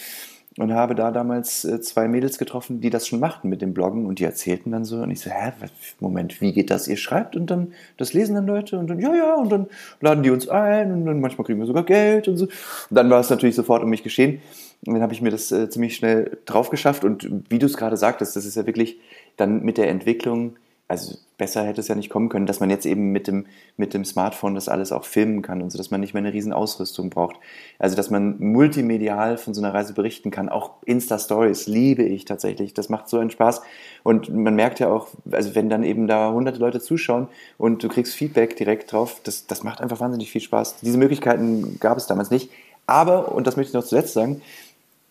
[0.58, 4.06] und habe da damals äh, zwei Mädels getroffen, die das schon machten mit dem Bloggen
[4.06, 5.52] und die erzählten dann so und ich so, hä,
[6.00, 6.88] Moment, wie geht das?
[6.88, 9.66] Ihr schreibt und dann, das lesen dann Leute und dann, ja, ja, und dann
[10.00, 12.46] laden die uns ein und dann manchmal kriegen wir sogar Geld und so.
[12.46, 12.52] Und
[12.90, 14.40] dann war es natürlich sofort um mich geschehen
[14.84, 17.76] und dann habe ich mir das äh, ziemlich schnell drauf geschafft und wie du es
[17.76, 18.98] gerade sagtest, das ist ja wirklich
[19.36, 20.56] dann mit der Entwicklung
[20.88, 23.92] also besser hätte es ja nicht kommen können, dass man jetzt eben mit dem, mit
[23.92, 26.52] dem Smartphone das alles auch filmen kann und so, dass man nicht mehr eine riesen
[26.52, 27.36] Ausrüstung braucht.
[27.78, 30.48] Also, dass man multimedial von so einer Reise berichten kann.
[30.48, 32.74] Auch Insta-Stories liebe ich tatsächlich.
[32.74, 33.60] Das macht so einen Spaß.
[34.02, 37.28] Und man merkt ja auch, also wenn dann eben da hunderte Leute zuschauen
[37.58, 40.80] und du kriegst Feedback direkt drauf, das, das macht einfach wahnsinnig viel Spaß.
[40.80, 42.50] Diese Möglichkeiten gab es damals nicht.
[42.86, 44.40] Aber, und das möchte ich noch zuletzt sagen,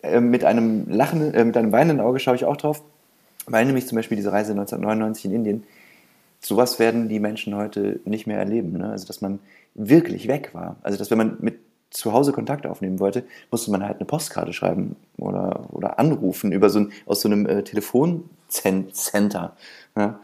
[0.01, 2.81] äh, mit einem lachenden, äh, mit einem weinenden Auge schaue ich auch drauf,
[3.47, 5.63] weil nämlich zum Beispiel diese Reise 1999 in Indien,
[6.39, 8.73] sowas werden die Menschen heute nicht mehr erleben.
[8.73, 8.89] Ne?
[8.91, 9.39] Also, dass man
[9.73, 10.75] wirklich weg war.
[10.83, 14.53] Also, dass wenn man mit zu Hause Kontakt aufnehmen wollte, musste man halt eine Postkarte
[14.53, 19.55] schreiben oder, oder anrufen über so ein, aus so einem äh, Telefoncenter.
[19.95, 20.19] Ja?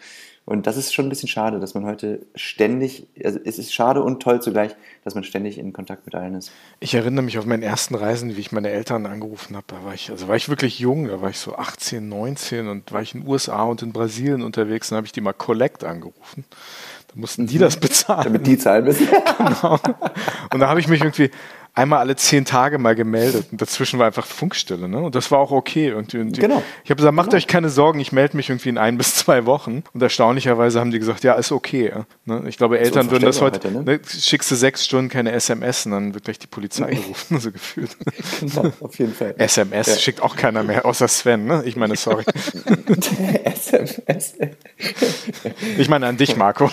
[0.45, 4.03] Und das ist schon ein bisschen schade, dass man heute ständig, also es ist schade
[4.03, 4.75] und toll zugleich,
[5.05, 6.51] dass man ständig in Kontakt mit allen ist.
[6.81, 9.65] Ich erinnere mich auf meinen ersten Reisen, wie ich meine Eltern angerufen habe.
[9.67, 12.91] Da war ich, also war ich wirklich jung, da war ich so 18, 19 und
[12.91, 15.85] war ich in den USA und in Brasilien unterwegs und habe ich die mal Collect
[15.85, 16.43] angerufen.
[17.07, 17.61] Da mussten die mhm.
[17.61, 18.23] das bezahlen.
[18.25, 19.07] Damit die zahlen müssen.
[19.37, 19.79] genau.
[20.51, 21.31] Und da habe ich mich irgendwie,
[21.75, 24.87] einmal alle zehn Tage mal gemeldet und dazwischen war einfach Funkstille.
[24.87, 24.99] Ne?
[24.99, 25.87] Und das war auch okay.
[25.87, 26.19] Irgendwie.
[26.19, 26.61] Und genau.
[26.83, 27.37] Ich habe gesagt, macht genau.
[27.37, 29.83] euch keine Sorgen, ich melde mich irgendwie in ein bis zwei Wochen.
[29.93, 31.91] Und erstaunlicherweise haben die gesagt, ja, ist okay.
[32.25, 32.43] Ne?
[32.47, 33.83] Ich glaube, Eltern würden das heute, ne?
[33.83, 33.99] ne?
[34.07, 37.97] schickst du sechs Stunden keine SMS und dann wird gleich die Polizei gerufen, so gefühlt.
[38.39, 39.33] genau, auf jeden Fall.
[39.37, 39.95] SMS ja.
[39.95, 41.45] schickt auch keiner mehr, außer Sven.
[41.45, 41.63] Ne?
[41.65, 42.23] Ich meine, sorry.
[43.43, 44.35] SMS.
[45.77, 46.69] Ich meine an dich, Marco.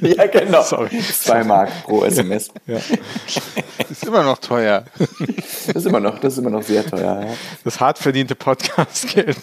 [0.00, 0.62] Ja, genau.
[0.62, 0.90] Sorry.
[1.00, 2.50] Zwei Mark pro SMS.
[2.66, 2.78] Ja
[4.04, 4.84] ist immer noch teuer.
[5.66, 7.22] Das ist immer noch, das ist immer noch sehr teuer.
[7.22, 7.34] Ja.
[7.64, 9.38] Das hart verdiente Podcast-Geld.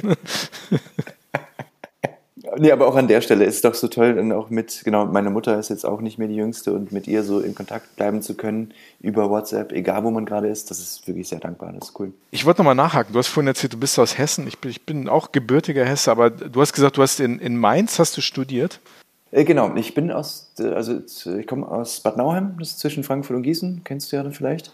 [2.58, 5.06] Nee, aber auch an der Stelle ist es doch so toll, dann auch mit, genau,
[5.06, 7.96] meine Mutter ist jetzt auch nicht mehr die Jüngste und mit ihr so in Kontakt
[7.96, 11.72] bleiben zu können über WhatsApp, egal wo man gerade ist, das ist wirklich sehr dankbar,
[11.72, 12.12] das ist cool.
[12.32, 14.86] Ich wollte nochmal nachhaken, du hast vorhin erzählt, du bist aus Hessen, ich bin, ich
[14.86, 18.22] bin auch gebürtiger Hesse, aber du hast gesagt, du hast in, in Mainz hast du
[18.22, 18.82] studiert?
[19.32, 21.02] Äh, genau, ich bin aus, also
[21.38, 24.34] ich komme aus Bad Nauheim, das ist zwischen Frankfurt und Gießen, kennst du ja dann
[24.34, 24.74] vielleicht.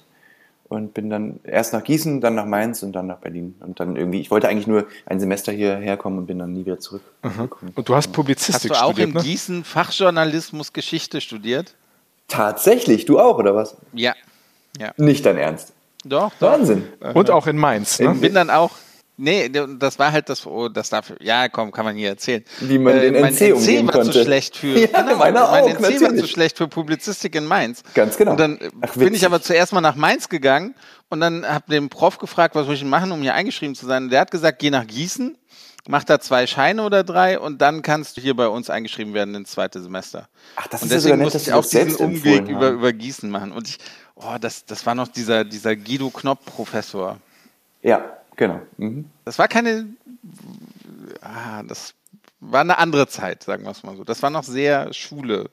[0.69, 3.55] Und bin dann erst nach Gießen, dann nach Mainz und dann nach Berlin.
[3.61, 6.65] Und dann irgendwie, ich wollte eigentlich nur ein Semester hierher kommen und bin dann nie
[6.65, 7.71] wieder zurückgekommen.
[7.73, 9.23] Und du hast Publizistik studiert, Hast du auch studiert, in ne?
[9.23, 11.73] Gießen Fachjournalismus Geschichte studiert?
[12.27, 13.77] Tatsächlich, du auch, oder was?
[13.93, 14.13] Ja.
[14.77, 14.91] ja.
[14.97, 15.71] Nicht dein Ernst.
[16.03, 16.51] Doch, doch.
[16.51, 16.83] Wahnsinn.
[17.13, 17.99] Und auch in Mainz.
[17.99, 18.11] Ne?
[18.13, 18.71] Ich bin dann auch
[19.19, 22.45] Nee, das war halt das, oh, das darf, ja, komm, kann man hier erzählen.
[22.59, 24.11] Wie man den äh, mein NC, NC war konnte.
[24.11, 26.01] zu schlecht für, ja, genau, mein auch, NC natürlich.
[26.01, 27.81] war zu schlecht für Publizistik in Mainz.
[27.95, 28.31] Ganz genau.
[28.31, 30.75] Und dann Ach, bin ich aber zuerst mal nach Mainz gegangen
[31.09, 34.03] und dann habe den Prof gefragt, was muss ich machen, um hier eingeschrieben zu sein.
[34.03, 35.35] Und der hat gesagt, geh nach Gießen,
[35.87, 39.33] mach da zwei Scheine oder drei und dann kannst du hier bei uns eingeschrieben werden
[39.33, 40.29] ins zweite Semester.
[40.57, 43.31] Ach, das und ist deswegen ja nett, musste ich auch diesen Umweg über, über Gießen
[43.31, 43.51] machen.
[43.51, 43.79] Und ich,
[44.13, 47.17] oh, das, das war noch dieser, dieser Guido Knopp-Professor.
[47.81, 48.61] Ja, Genau.
[48.77, 49.09] Mhm.
[49.25, 49.87] Das war keine,
[51.21, 51.95] ah, das
[52.39, 54.03] war eine andere Zeit, sagen wir es mal so.
[54.03, 55.49] Das war noch sehr Schule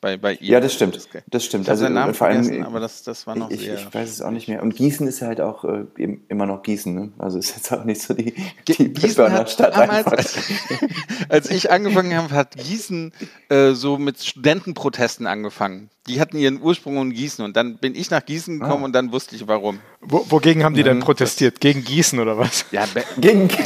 [0.00, 0.52] bei, bei ihr.
[0.52, 0.98] Ja, das stimmt.
[1.28, 1.64] Das stimmt.
[1.64, 3.74] Ich also Namen vor allem, aber das, das war noch ich, sehr.
[3.74, 4.62] Ich weiß es auch nicht mehr.
[4.62, 5.84] Und Gießen ist halt auch äh,
[6.28, 6.94] immer noch Gießen.
[6.94, 7.12] Ne?
[7.18, 8.32] Also ist jetzt auch nicht so die,
[8.66, 10.38] die Stadt damals,
[11.28, 13.12] als ich angefangen habe, hat Gießen
[13.50, 15.90] äh, so mit Studentenprotesten angefangen.
[16.06, 18.86] Die hatten ihren Ursprung in Gießen und dann bin ich nach Gießen gekommen ah.
[18.86, 19.80] und dann wusste ich warum.
[20.00, 21.60] Wo, wogegen haben die denn protestiert?
[21.60, 22.64] Gegen Gießen oder was?
[22.72, 22.86] Ja,
[23.18, 23.48] gegen.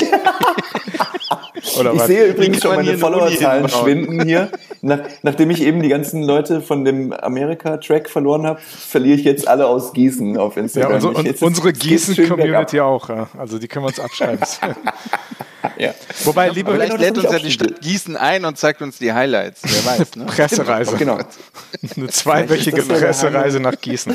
[1.80, 4.50] ich sehe übrigens schon meine Followerzahlen schwinden hier.
[4.82, 9.48] Nach, nachdem ich eben die ganzen Leute von dem Amerika-Track verloren habe, verliere ich jetzt
[9.48, 11.00] alle aus Gießen auf Instagram.
[11.00, 13.08] Ja, und, und unsere Gießen-Community auch.
[13.08, 13.28] Ja.
[13.38, 14.40] Also die können wir uns abschreiben.
[15.78, 15.94] ja.
[16.24, 19.62] Wobei, liebe Vielleicht lädt uns ja die Stadt Gießen ein und zeigt uns die Highlights.
[19.64, 20.16] Wer weiß.
[20.16, 20.24] Ne?
[20.26, 20.96] Pressereise.
[20.96, 21.18] Genau.
[21.96, 24.14] Eine zweiwöchige Pressereise nach Gießen.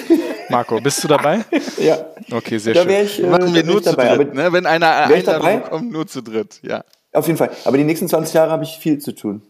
[0.49, 1.45] Marco, bist du dabei?
[1.79, 1.97] Ja.
[2.29, 3.05] Okay, sehr da schön.
[3.05, 4.51] Ich, äh, Machen wir nur zu dabei, dritt, ne?
[4.51, 6.59] Wenn einer Einladung kommt, nur zu dritt.
[6.61, 6.83] Ja.
[7.11, 7.51] Auf jeden Fall.
[7.65, 9.41] Aber die nächsten 20 Jahre habe ich viel zu tun.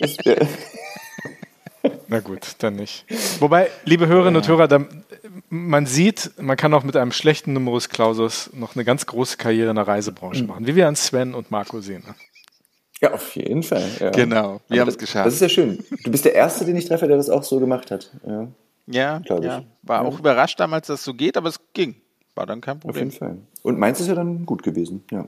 [0.00, 0.46] Das, äh
[2.08, 3.04] Na gut, dann nicht.
[3.40, 4.84] Wobei, liebe Hörerinnen und Hörer, da,
[5.48, 9.70] man sieht, man kann auch mit einem schlechten Numerus Clausus noch eine ganz große Karriere
[9.70, 10.48] in der Reisebranche mhm.
[10.48, 12.02] machen, wie wir an Sven und Marco sehen.
[12.06, 12.14] Ne?
[13.00, 13.88] Ja, auf jeden Fall.
[13.98, 14.10] Ja.
[14.10, 15.26] Genau, wir haben es geschafft.
[15.26, 15.82] Das ist ja schön.
[16.04, 18.10] Du bist der Erste, den ich treffe, der das auch so gemacht hat.
[18.26, 18.48] Ja,
[18.86, 19.64] ja, ja.
[19.82, 20.08] war ja.
[20.08, 21.94] auch überrascht damals, dass es so geht, aber es ging.
[22.34, 23.08] War dann kein Problem.
[23.08, 23.38] Auf jeden Fall.
[23.62, 25.26] Und meins ist ja dann gut gewesen, ja.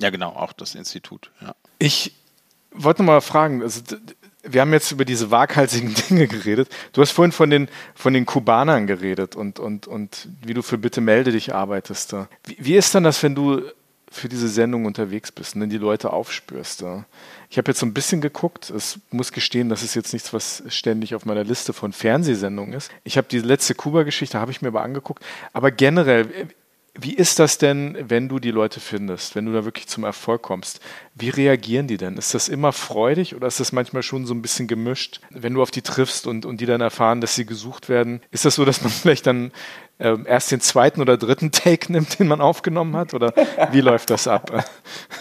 [0.00, 1.30] Ja, genau, auch das Institut.
[1.40, 1.54] Ja.
[1.78, 2.14] Ich
[2.70, 3.82] wollte noch mal fragen, also,
[4.42, 6.68] wir haben jetzt über diese waghalsigen Dinge geredet.
[6.92, 10.78] Du hast vorhin von den, von den Kubanern geredet und, und, und wie du für
[10.78, 12.14] Bitte melde dich arbeitest.
[12.44, 13.62] Wie, wie ist dann das, wenn du
[14.10, 16.84] für diese Sendung unterwegs bist und dann die Leute aufspürst?
[17.50, 18.70] Ich habe jetzt so ein bisschen geguckt.
[18.70, 22.90] Es muss gestehen, das ist jetzt nichts, was ständig auf meiner Liste von Fernsehsendungen ist.
[23.04, 25.24] Ich habe die letzte Kuba-Geschichte, habe ich mir aber angeguckt.
[25.52, 26.48] Aber generell,
[26.94, 30.42] wie ist das denn, wenn du die Leute findest, wenn du da wirklich zum Erfolg
[30.42, 30.80] kommst?
[31.14, 32.16] Wie reagieren die denn?
[32.16, 35.20] Ist das immer freudig oder ist das manchmal schon so ein bisschen gemischt?
[35.30, 38.44] Wenn du auf die triffst und, und die dann erfahren, dass sie gesucht werden, ist
[38.44, 39.52] das so, dass man vielleicht dann
[39.98, 43.14] äh, erst den zweiten oder dritten Take nimmt, den man aufgenommen hat?
[43.14, 43.32] Oder
[43.70, 44.64] wie läuft das ab?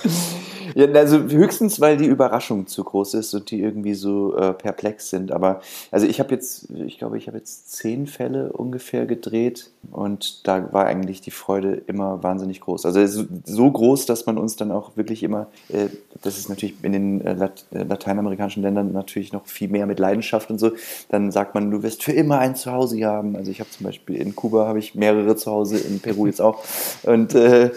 [0.78, 5.10] Ja, also höchstens, weil die Überraschung zu groß ist und die irgendwie so äh, perplex
[5.10, 5.32] sind.
[5.32, 5.60] Aber
[5.90, 10.72] also ich habe jetzt, ich glaube, ich habe jetzt zehn Fälle ungefähr gedreht und da
[10.72, 12.86] war eigentlich die Freude immer wahnsinnig groß.
[12.86, 15.88] Also so groß, dass man uns dann auch wirklich immer, äh,
[16.22, 19.98] das ist natürlich in den äh, Lat äh, lateinamerikanischen Ländern natürlich noch viel mehr mit
[19.98, 20.74] Leidenschaft und so,
[21.10, 23.36] dann sagt man, du wirst für immer ein Zuhause haben.
[23.36, 26.64] Also ich habe zum Beispiel in Kuba habe ich mehrere Zuhause, in Peru jetzt auch.
[27.02, 27.72] Und äh,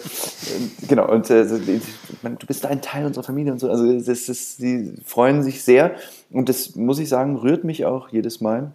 [0.87, 3.71] genau, und äh, du bist ein Teil unserer Familie und so.
[3.71, 5.97] Also das ist, sie freuen sich sehr
[6.31, 8.73] und das muss ich sagen, rührt mich auch jedes Mal.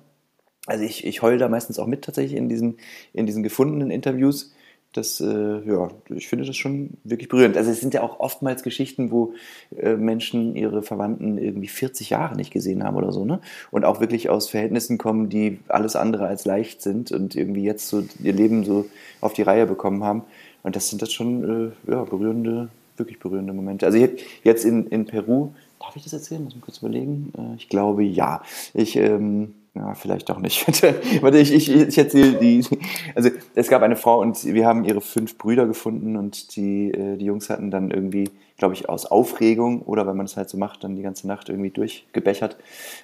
[0.65, 2.77] Also ich, ich heule da meistens auch mit tatsächlich in diesen,
[3.13, 4.53] in diesen gefundenen Interviews.
[4.93, 7.57] Das, äh, ja, ich finde das schon wirklich berührend.
[7.57, 9.33] Also es sind ja auch oftmals Geschichten, wo
[9.77, 13.41] äh, Menschen ihre Verwandten irgendwie 40 Jahre nicht gesehen haben oder so, ne?
[13.71, 17.89] Und auch wirklich aus Verhältnissen kommen, die alles andere als leicht sind und irgendwie jetzt
[17.89, 18.85] so ihr Leben so
[19.19, 20.23] auf die Reihe bekommen haben.
[20.63, 23.85] Und das sind das schon äh, ja, berührende wirklich berührende Momente.
[23.85, 23.97] Also
[24.43, 26.43] jetzt in, in Peru, darf ich das erzählen?
[26.43, 27.31] Muss ich kurz überlegen.
[27.37, 28.41] Äh, ich glaube ja.
[28.73, 30.65] Ich, ähm, ja, vielleicht auch nicht.
[31.21, 32.65] Warte, ich, ich, ich erzähle die.
[33.13, 37.17] Also es gab eine Frau und wir haben ihre fünf Brüder gefunden und die, äh,
[37.17, 40.57] die Jungs hatten dann irgendwie, glaube ich, aus Aufregung oder weil man es halt so
[40.57, 42.55] macht, dann die ganze Nacht irgendwie durchgebechert.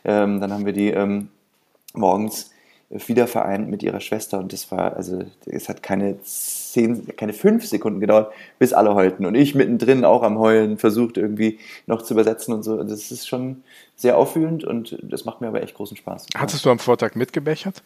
[0.06, 1.28] Ähm, dann haben wir die ähm,
[1.94, 2.52] morgens
[2.92, 7.66] wieder vereint mit ihrer Schwester und das war, also es hat keine zehn, keine fünf
[7.66, 12.14] Sekunden gedauert, bis alle heulten und ich mittendrin auch am Heulen versucht irgendwie noch zu
[12.14, 12.84] übersetzen und so.
[12.84, 13.64] Das ist schon
[13.96, 16.28] sehr auffühlend und das macht mir aber echt großen Spaß.
[16.36, 17.82] Hattest du am Vortag mitgebechert?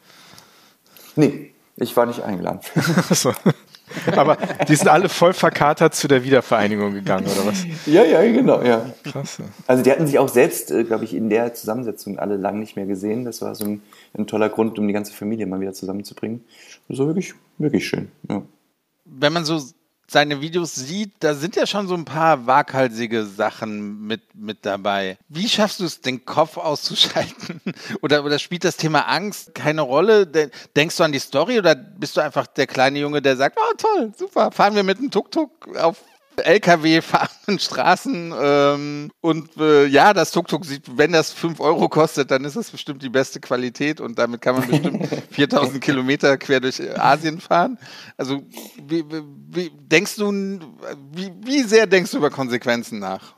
[1.16, 2.62] Nee, ich war nicht eingeladen.
[4.16, 7.66] Aber die sind alle voll verkatert zu der Wiedervereinigung gegangen, oder was?
[7.86, 8.86] Ja, ja, genau, ja.
[9.04, 9.38] Krass.
[9.68, 12.76] Also die hatten sich auch selbst, äh, glaube ich, in der Zusammensetzung alle lang nicht
[12.76, 13.26] mehr gesehen.
[13.26, 13.82] Das war so ein,
[14.18, 16.44] ein, toller Grund, um die ganze Familie mal wieder zusammenzubringen.
[16.88, 18.42] Das war wirklich, wirklich schön, ja.
[19.06, 19.62] Wenn man so
[20.08, 25.18] seine Videos sieht, da sind ja schon so ein paar waghalsige Sachen mit, mit dabei.
[25.30, 27.62] Wie schaffst du es, den Kopf auszuschalten?
[28.01, 30.28] Oder, oder spielt das Thema Angst keine Rolle?
[30.76, 33.74] Denkst du an die Story oder bist du einfach der kleine Junge, der sagt, oh
[33.78, 35.97] toll, super, fahren wir mit dem Tuk-Tuk auf
[36.38, 42.32] LKW fahrenden Straßen ähm, und äh, ja, das Tuk-Tuk sieht, wenn das 5 Euro kostet,
[42.32, 46.60] dann ist das bestimmt die beste Qualität und damit kann man bestimmt 4000 Kilometer quer
[46.60, 47.78] durch Asien fahren.
[48.18, 48.42] Also
[48.88, 49.04] wie,
[49.50, 50.32] wie denkst du,
[51.12, 53.36] wie, wie sehr denkst du über Konsequenzen nach?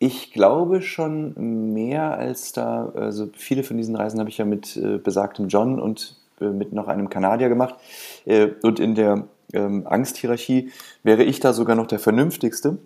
[0.00, 4.76] Ich glaube schon mehr als da, also viele von diesen Reisen habe ich ja mit
[4.76, 7.74] äh, besagtem John und äh, mit noch einem Kanadier gemacht.
[8.24, 10.70] Äh, und in der ähm, Angsthierarchie
[11.02, 12.78] wäre ich da sogar noch der Vernünftigste.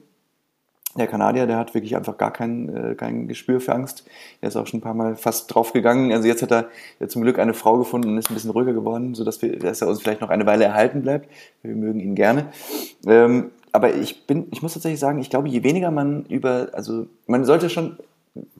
[0.96, 4.04] Der Kanadier, der hat wirklich einfach gar kein, äh, kein Gespür für Angst.
[4.42, 6.12] Er ist auch schon ein paar Mal fast draufgegangen.
[6.12, 9.14] Also jetzt hat er zum Glück eine Frau gefunden und ist ein bisschen ruhiger geworden,
[9.14, 11.30] sodass wir, dass er uns vielleicht noch eine Weile erhalten bleibt.
[11.62, 12.48] Wir mögen ihn gerne.
[13.06, 17.06] Ähm, aber ich bin, ich muss tatsächlich sagen, ich glaube, je weniger man über, also
[17.26, 17.96] man sollte schon,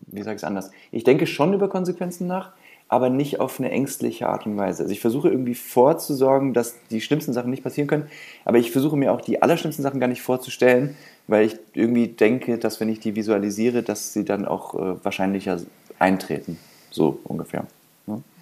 [0.07, 2.53] wie sage ich es anders, ich denke schon über Konsequenzen nach,
[2.93, 4.82] aber nicht auf eine ängstliche Art und Weise.
[4.82, 8.07] Also ich versuche irgendwie vorzusorgen, dass die schlimmsten Sachen nicht passieren können,
[8.45, 10.95] aber ich versuche mir auch die allerschlimmsten Sachen gar nicht vorzustellen,
[11.26, 15.59] weil ich irgendwie denke, dass wenn ich die visualisiere, dass sie dann auch äh, wahrscheinlicher
[15.99, 16.59] eintreten.
[16.90, 17.66] So ungefähr.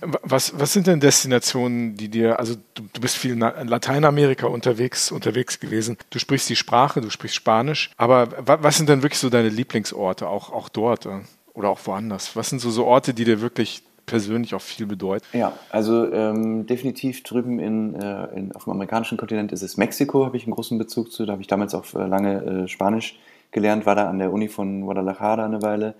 [0.01, 5.13] Was, was sind denn Destinationen, die dir, also du, du bist viel in Lateinamerika unterwegs,
[5.13, 5.97] unterwegs gewesen.
[6.09, 10.27] Du sprichst die Sprache, du sprichst Spanisch, aber was sind denn wirklich so deine Lieblingsorte,
[10.27, 11.21] auch, auch dort äh,
[11.53, 12.35] oder auch woanders?
[12.35, 15.25] Was sind so, so Orte, die dir wirklich persönlich auch viel bedeuten?
[15.33, 20.27] Ja, also ähm, definitiv drüben in, äh, in, auf dem amerikanischen Kontinent ist es Mexiko,
[20.27, 21.25] habe ich einen großen Bezug zu.
[21.25, 23.19] Da habe ich damals auch äh, lange äh, Spanisch
[23.53, 25.95] gelernt, war da an der Uni von Guadalajara eine Weile.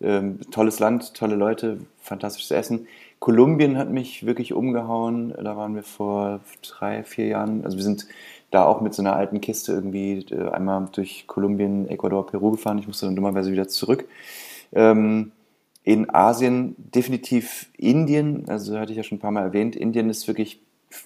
[0.00, 2.86] Ähm, tolles Land, tolle Leute, fantastisches Essen.
[3.18, 5.34] Kolumbien hat mich wirklich umgehauen.
[5.42, 7.64] Da waren wir vor drei, vier Jahren.
[7.64, 8.06] Also wir sind
[8.50, 12.78] da auch mit so einer alten Kiste irgendwie äh, einmal durch Kolumbien, Ecuador, Peru gefahren.
[12.78, 14.06] Ich musste dann dummerweise wieder zurück.
[14.72, 15.32] Ähm,
[15.86, 19.76] in Asien definitiv Indien, also hatte ich ja schon ein paar Mal erwähnt.
[19.76, 20.60] Indien ist wirklich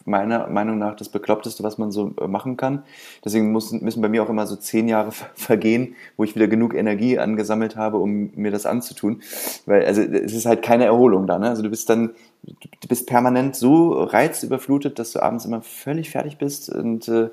[0.06, 2.82] meiner Meinung nach das Bekloppteste, was man so äh, machen kann.
[3.22, 6.72] Deswegen müssen, müssen bei mir auch immer so zehn Jahre vergehen, wo ich wieder genug
[6.72, 9.20] Energie angesammelt habe, um mir das anzutun.
[9.66, 11.38] Weil, also es ist halt keine Erholung da.
[11.38, 11.50] Ne?
[11.50, 16.38] Also du bist dann, du bist permanent so reizüberflutet, dass du abends immer völlig fertig
[16.38, 17.28] bist und äh,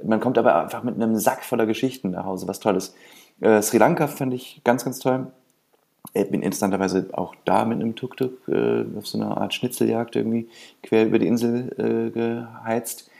[0.00, 2.94] man kommt aber einfach mit einem Sack voller Geschichten nach Hause, was Tolles.
[3.40, 5.32] Äh, Sri Lanka fand ich ganz, ganz toll.
[6.12, 10.48] Bin interessanterweise auch da mit einem Tuk-Tuk äh, auf so einer Art Schnitzeljagd irgendwie
[10.82, 13.10] quer über die Insel äh, geheizt.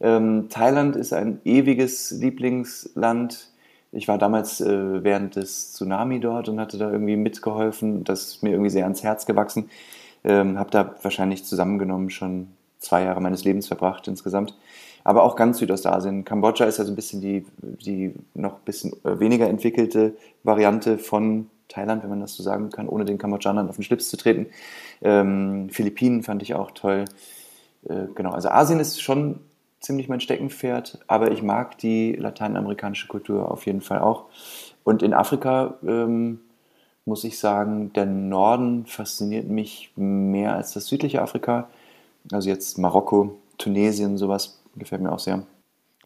[0.00, 3.50] Ähm, Thailand ist ein ewiges Lieblingsland.
[3.90, 8.04] Ich war damals äh, während des Tsunami dort und hatte da irgendwie mitgeholfen.
[8.04, 9.70] Das ist mir irgendwie sehr ans Herz gewachsen.
[10.24, 14.56] Ähm, habe da wahrscheinlich zusammengenommen schon zwei Jahre meines Lebens verbracht insgesamt.
[15.04, 16.24] Aber auch ganz Südostasien.
[16.24, 20.98] Kambodscha ist ja so ein bisschen die, die noch ein bisschen äh, weniger entwickelte Variante
[20.98, 24.16] von Thailand, wenn man das so sagen kann, ohne den Kambodschanern auf den Schlips zu
[24.16, 24.46] treten.
[25.02, 27.04] Ähm, Philippinen fand ich auch toll.
[27.88, 29.40] Äh, genau, also Asien ist schon
[29.80, 34.26] ziemlich mein Steckenpferd, aber ich mag die lateinamerikanische Kultur auf jeden Fall auch.
[34.82, 36.40] Und in Afrika ähm,
[37.04, 41.68] muss ich sagen, der Norden fasziniert mich mehr als das südliche Afrika.
[42.32, 45.44] Also jetzt Marokko, Tunesien, sowas gefällt mir auch sehr.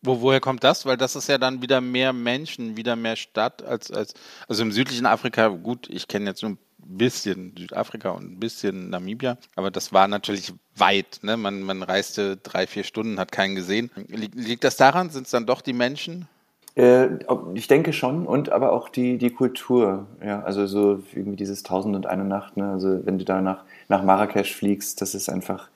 [0.03, 0.87] Wo, woher kommt das?
[0.87, 4.15] Weil das ist ja dann wieder mehr Menschen, wieder mehr Stadt als, als
[4.49, 8.91] also im südlichen Afrika, gut, ich kenne jetzt nur ein bisschen Südafrika und ein bisschen
[8.91, 11.21] Namibia, aber das war natürlich weit.
[11.23, 11.37] Ne?
[11.37, 13.91] Man, man reiste drei, vier Stunden, hat keinen gesehen.
[14.09, 15.11] Liegt das daran?
[15.11, 16.29] Sind es dann doch die Menschen?
[16.77, 17.09] Äh,
[17.55, 20.07] ich denke schon und aber auch die, die Kultur.
[20.25, 22.57] Ja, also so irgendwie dieses Tausend und eine Nacht.
[22.57, 22.71] Ne?
[22.71, 25.69] Also wenn du da nach, nach Marrakesch fliegst, das ist einfach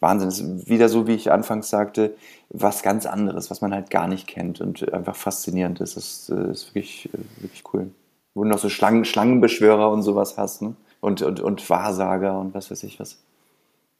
[0.00, 0.28] Wahnsinn.
[0.28, 2.16] Das ist wieder so, wie ich anfangs sagte,
[2.48, 5.96] was ganz anderes, was man halt gar nicht kennt und einfach faszinierend ist.
[5.96, 7.90] Das äh, ist wirklich, äh, wirklich cool.
[8.34, 10.74] Wo du noch so Schlangen, Schlangenbeschwörer und sowas hast, ne?
[11.00, 13.18] Und, und, und Wahrsager und was weiß ich was.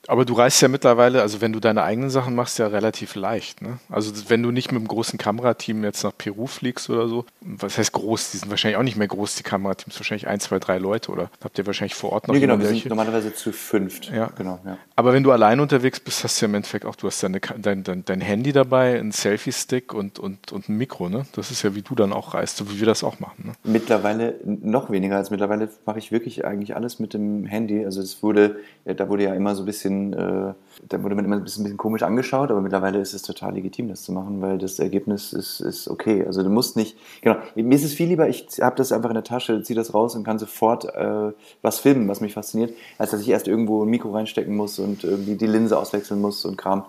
[0.07, 3.61] Aber du reist ja mittlerweile, also wenn du deine eigenen Sachen machst, ja relativ leicht.
[3.62, 3.78] Ne?
[3.90, 7.76] Also wenn du nicht mit einem großen Kamerateam jetzt nach Peru fliegst oder so, was
[7.76, 8.32] heißt groß?
[8.32, 11.30] Die sind wahrscheinlich auch nicht mehr groß, die Kamerateams, wahrscheinlich ein, zwei, drei Leute oder
[11.44, 14.11] habt ihr wahrscheinlich vor Ort noch Nee, genau, wir sind normalerweise zu fünft.
[14.11, 14.30] Ja.
[14.36, 14.78] Genau, ja.
[14.96, 17.40] Aber wenn du allein unterwegs bist, hast du ja im Endeffekt auch, du hast deine,
[17.40, 21.26] dein, dein, dein Handy dabei, einen Selfie-Stick und, und, und ein Mikro, ne?
[21.32, 23.44] Das ist ja, wie du dann auch reist, so wie wir das auch machen.
[23.46, 23.53] Ne?
[23.64, 27.84] Mittlerweile noch weniger als mittlerweile mache ich wirklich eigentlich alles mit dem Handy.
[27.84, 30.55] Also es wurde, da wurde ja immer so ein bisschen äh,
[30.88, 33.55] da wurde man immer ein bisschen, ein bisschen, komisch angeschaut, aber mittlerweile ist es total
[33.55, 36.24] legitim, das zu machen, weil das Ergebnis ist, ist okay.
[36.24, 39.14] Also du musst nicht, genau, mir ist es viel lieber, ich habe das einfach in
[39.14, 41.32] der Tasche, ziehe das raus und kann sofort äh,
[41.62, 45.05] was filmen, was mich fasziniert, als dass ich erst irgendwo ein Mikro reinstecken muss und
[45.05, 46.84] irgendwie die Linse auswechseln muss und Kram.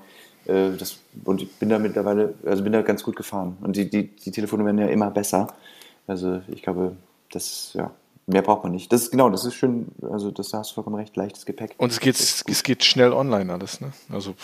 [0.45, 3.57] Äh, das, und ich bin da mittlerweile, also bin da ganz gut gefahren.
[3.61, 5.47] Und die, die, die Telefone werden ja immer besser.
[6.07, 6.95] Also ich glaube,
[7.31, 7.91] das, ja,
[8.27, 8.91] Mehr braucht man nicht.
[8.91, 11.75] Das ist genau, das ist schön, also das, da hast du vollkommen recht, leichtes Gepäck.
[11.77, 13.91] Und es geht, es geht schnell online alles, ne?
[14.11, 14.35] Also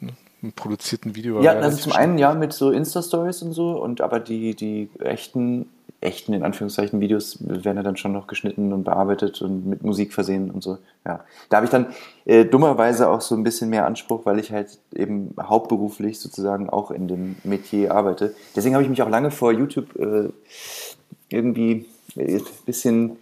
[0.00, 0.12] ne?
[0.42, 1.40] ein produzierten Video.
[1.40, 2.04] Ja, also zum schnell.
[2.04, 5.68] einen ja mit so Insta-Stories und so, und aber die, die echten,
[6.00, 10.12] echten in Anführungszeichen Videos werden ja dann schon noch geschnitten und bearbeitet und mit Musik
[10.12, 10.78] versehen und so.
[11.06, 11.24] Ja.
[11.50, 11.86] Da habe ich dann
[12.24, 16.90] äh, dummerweise auch so ein bisschen mehr Anspruch, weil ich halt eben hauptberuflich sozusagen auch
[16.90, 18.34] in dem Metier arbeite.
[18.56, 20.30] Deswegen habe ich mich auch lange vor YouTube äh,
[21.28, 21.86] irgendwie
[22.16, 23.18] ein bisschen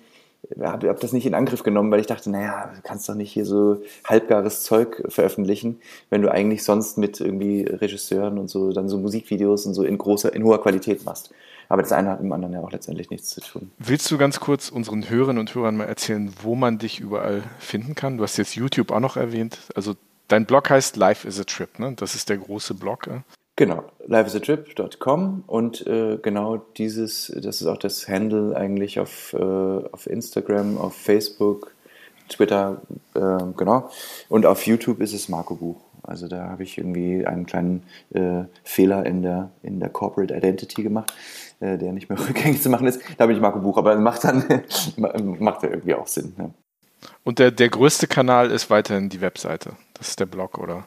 [0.62, 3.32] habe hab das nicht in Angriff genommen, weil ich dachte, naja, du kannst doch nicht
[3.32, 5.80] hier so halbgares Zeug veröffentlichen,
[6.10, 9.98] wenn du eigentlich sonst mit irgendwie Regisseuren und so dann so Musikvideos und so in
[9.98, 11.30] großer, in hoher Qualität machst.
[11.68, 13.70] Aber das eine hat mit dem anderen ja auch letztendlich nichts zu tun.
[13.78, 17.94] Willst du ganz kurz unseren Hörerinnen und Hörern mal erzählen, wo man dich überall finden
[17.94, 18.16] kann?
[18.16, 19.58] Du hast jetzt YouTube auch noch erwähnt.
[19.74, 19.94] Also
[20.28, 21.92] dein Blog heißt Life is a Trip, ne?
[21.94, 23.10] Das ist der große Blog.
[23.58, 30.06] Genau, lifeisatrip.com und äh, genau dieses, das ist auch das Handle eigentlich auf, äh, auf
[30.06, 31.74] Instagram, auf Facebook,
[32.28, 32.80] Twitter,
[33.14, 33.20] äh,
[33.56, 33.90] genau.
[34.28, 35.80] Und auf YouTube ist es Marco Buch.
[36.04, 40.84] Also da habe ich irgendwie einen kleinen äh, Fehler in der, in der Corporate Identity
[40.84, 41.12] gemacht,
[41.58, 43.00] äh, der nicht mehr rückgängig zu machen ist.
[43.16, 44.44] Da bin ich Marco Buch, aber macht dann
[45.40, 46.32] macht ja irgendwie auch Sinn.
[46.38, 46.50] Ja.
[47.24, 49.72] Und der, der größte Kanal ist weiterhin die Webseite.
[49.94, 50.86] Das ist der Blog, oder?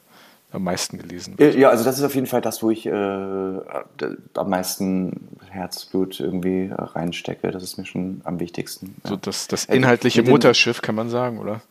[0.51, 1.55] Am meisten gelesen wird.
[1.55, 6.71] Ja, also das ist auf jeden Fall das, wo ich äh, am meisten Herzblut irgendwie
[6.73, 7.51] reinstecke.
[7.51, 8.95] Das ist mir schon am wichtigsten.
[9.03, 11.61] So das, das inhaltliche Mutterschiff, kann man sagen, oder?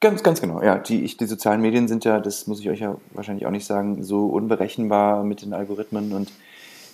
[0.00, 0.62] Ganz, ganz genau.
[0.62, 3.50] Ja, die, ich, die sozialen Medien sind ja, das muss ich euch ja wahrscheinlich auch
[3.50, 6.30] nicht sagen, so unberechenbar mit den Algorithmen und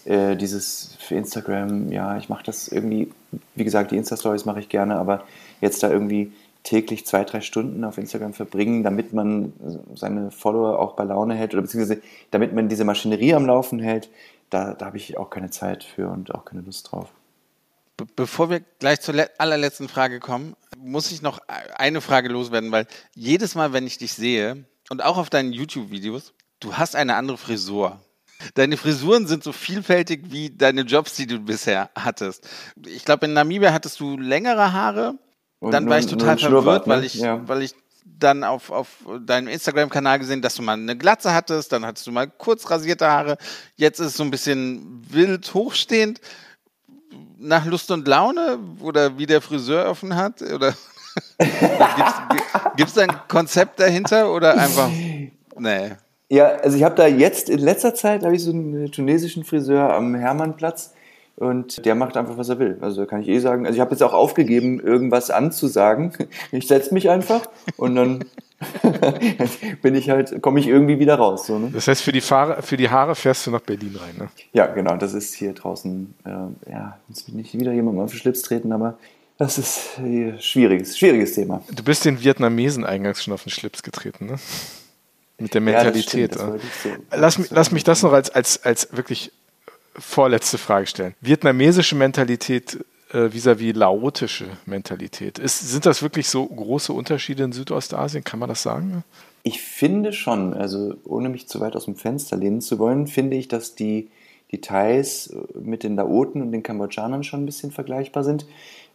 [0.07, 3.11] äh, dieses für Instagram, ja, ich mache das irgendwie,
[3.55, 5.24] wie gesagt, die Insta-Stories mache ich gerne, aber
[5.61, 6.32] jetzt da irgendwie
[6.65, 9.53] täglich zwei, drei Stunden auf Instagram verbringen, damit man
[9.95, 14.09] seine Follower auch bei Laune hält oder beziehungsweise damit man diese Maschinerie am Laufen hält,
[14.51, 17.11] da, da habe ich auch keine Zeit für und auch keine Lust drauf.
[17.97, 21.39] Be bevor wir gleich zur allerletzten Frage kommen, muss ich noch
[21.77, 26.33] eine Frage loswerden, weil jedes Mal, wenn ich dich sehe und auch auf deinen YouTube-Videos,
[26.61, 28.01] du hast eine andere Frisur.
[28.55, 32.49] Deine Frisuren sind so vielfältig wie deine Jobs, die du bisher hattest.
[32.85, 35.19] Ich glaube, in Namibia hattest du längere Haare
[35.61, 36.94] und dann war ich total verwirrt, ne?
[36.94, 37.40] weil ich, ja.
[37.46, 37.74] weil ich
[38.05, 38.88] dann auf, auf
[39.26, 43.07] deinem Instagram-Kanal gesehen, dass du mal eine Glatze hattest, dann hattest du mal kurz rasierte
[43.07, 43.38] Haare,
[43.76, 46.20] jetzt ist es so ein bisschen wild hochstehend.
[47.38, 50.40] Nach Lust und Laune oder wie der Friseur offen hat?
[50.40, 50.74] Oder
[52.76, 54.88] gibt es da ein Konzept dahinter oder einfach.
[55.59, 55.92] Nee.
[56.30, 59.92] Ja, also ich habe da jetzt in letzter Zeit habe ich so einen tunesischen Friseur
[59.92, 60.94] am Hermannplatz
[61.37, 62.78] und der macht einfach, was er will.
[62.80, 63.66] Also kann ich eh sagen.
[63.66, 66.12] Also ich habe jetzt auch aufgegeben, irgendwas anzusagen.
[66.53, 68.24] Ich setze mich einfach und dann
[69.82, 71.47] bin ich halt, komme ich irgendwie wieder raus.
[71.47, 71.70] So, ne?
[71.72, 74.28] Das heißt, für die, Fahre, für die Haare fährst du nach Berlin rein, ne?
[74.53, 74.97] Ja, genau.
[74.97, 78.72] Das ist hier draußen, äh, ja, jetzt will nicht wieder jemand auf den Schlips treten,
[78.72, 78.99] aber
[79.37, 81.62] das ist ein schwieriges, schwieriges Thema.
[81.74, 84.37] Du bist den Vietnamesen eingangs schon auf den Schlips getreten, ne?
[85.39, 86.37] Mit der Mentalität.
[86.37, 89.32] Ja, so lass, lass mich das noch als, als, als wirklich
[89.97, 91.14] vorletzte Frage stellen.
[91.20, 95.38] Vietnamesische Mentalität äh, vis-à-vis -vis laotische Mentalität.
[95.38, 98.24] Ist, sind das wirklich so große Unterschiede in Südostasien?
[98.24, 99.05] Kann man das sagen?
[99.42, 103.36] Ich finde schon, also ohne mich zu weit aus dem Fenster lehnen zu wollen, finde
[103.36, 104.09] ich, dass die,
[104.51, 108.47] die Thais mit den Laoten und den Kambodschanern schon ein bisschen vergleichbar sind,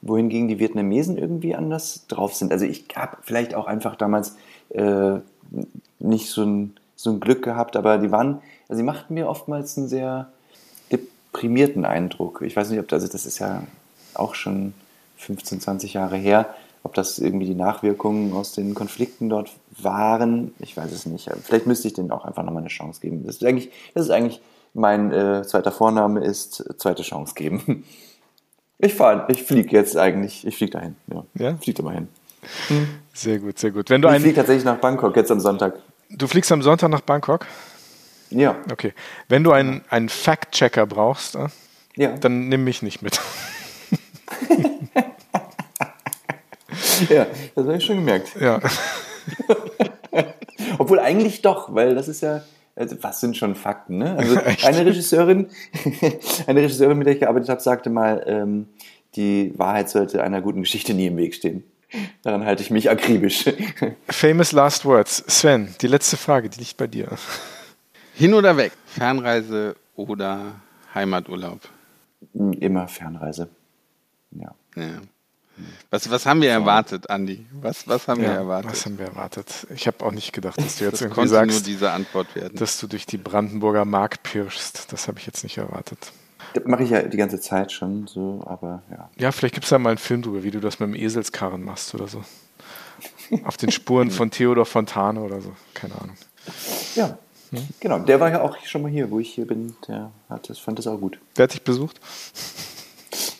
[0.01, 2.51] wohingegen die Vietnamesen irgendwie anders drauf sind.
[2.51, 4.37] Also ich habe vielleicht auch einfach damals
[4.69, 5.19] äh,
[5.99, 9.77] nicht so ein, so ein Glück gehabt, aber die waren, also sie machten mir oftmals
[9.77, 10.31] einen sehr
[11.31, 12.41] deprimierten Eindruck.
[12.41, 13.63] Ich weiß nicht, ob das, also das ist ja
[14.13, 14.73] auch schon
[15.17, 16.53] 15, 20 Jahre her,
[16.83, 20.53] ob das irgendwie die Nachwirkungen aus den Konflikten dort waren.
[20.59, 21.29] Ich weiß es nicht.
[21.43, 23.25] Vielleicht müsste ich denen auch einfach nochmal eine Chance geben.
[23.25, 24.41] Das ist eigentlich, das ist eigentlich
[24.73, 27.85] mein äh, zweiter Vorname ist zweite Chance geben.
[28.81, 30.95] Ich fahre, ich fliege jetzt eigentlich, ich fliege dahin.
[31.13, 31.57] Ja, ja?
[31.57, 32.07] fliege da mal hin.
[33.13, 33.89] Sehr gut, sehr gut.
[33.89, 35.79] Wenn du ich fliege tatsächlich nach Bangkok jetzt am Sonntag.
[36.09, 37.45] Du fliegst am Sonntag nach Bangkok?
[38.31, 38.57] Ja.
[38.71, 38.93] Okay.
[39.27, 41.47] Wenn du einen, einen Fact-Checker brauchst, äh,
[41.95, 42.15] ja.
[42.17, 43.19] dann nimm mich nicht mit.
[47.09, 48.35] ja, das habe ich schon gemerkt.
[48.39, 48.59] Ja.
[50.77, 52.43] Obwohl eigentlich doch, weil das ist ja,
[52.75, 54.15] also was sind schon Fakten, ne?
[54.17, 55.49] Also eine Regisseurin,
[56.47, 58.67] eine Regisseurin, mit der ich gearbeitet habe, sagte mal, ähm,
[59.15, 61.63] die Wahrheit sollte einer guten Geschichte nie im Weg stehen.
[62.21, 63.45] Daran halte ich mich akribisch.
[64.07, 65.23] Famous last words.
[65.27, 67.07] Sven, die letzte Frage, die liegt bei dir.
[68.19, 68.73] Hin oder weg?
[68.85, 70.55] Fernreise oder
[70.93, 71.61] Heimaturlaub?
[72.33, 73.47] Immer Fernreise.
[74.31, 74.53] Ja.
[74.75, 74.99] ja.
[75.89, 77.45] Was, was haben wir erwartet, Andi?
[77.53, 78.71] Was, was haben ja, wir erwartet?
[78.71, 79.67] Was haben wir erwartet?
[79.73, 82.57] Ich habe auch nicht gedacht, dass du jetzt das irgendwie sagst, nur diese Antwort werden.
[82.57, 84.91] dass du durch die Brandenburger Mark pirschst.
[84.91, 86.11] Das habe ich jetzt nicht erwartet.
[86.55, 89.09] Das mache ich ja die ganze Zeit schon so, aber ja.
[89.17, 91.63] Ja, vielleicht gibt es da mal einen Film drüber, wie du das mit dem Eselskarren
[91.63, 92.21] machst oder so.
[93.45, 95.53] Auf den Spuren von Theodor Fontane oder so.
[95.73, 96.17] Keine Ahnung.
[96.95, 97.17] Ja,
[97.51, 97.67] hm?
[97.79, 99.75] Genau, der war ja auch schon mal hier, wo ich hier bin.
[99.87, 101.19] Der hat das, fand das auch gut.
[101.37, 101.99] Der hat dich besucht?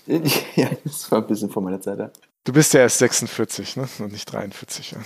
[0.55, 1.99] ja, das war ein bisschen vor meiner Zeit.
[1.99, 2.09] Ja.
[2.43, 3.87] Du bist ja erst 46, ne?
[3.99, 4.97] Und nicht 43, ja.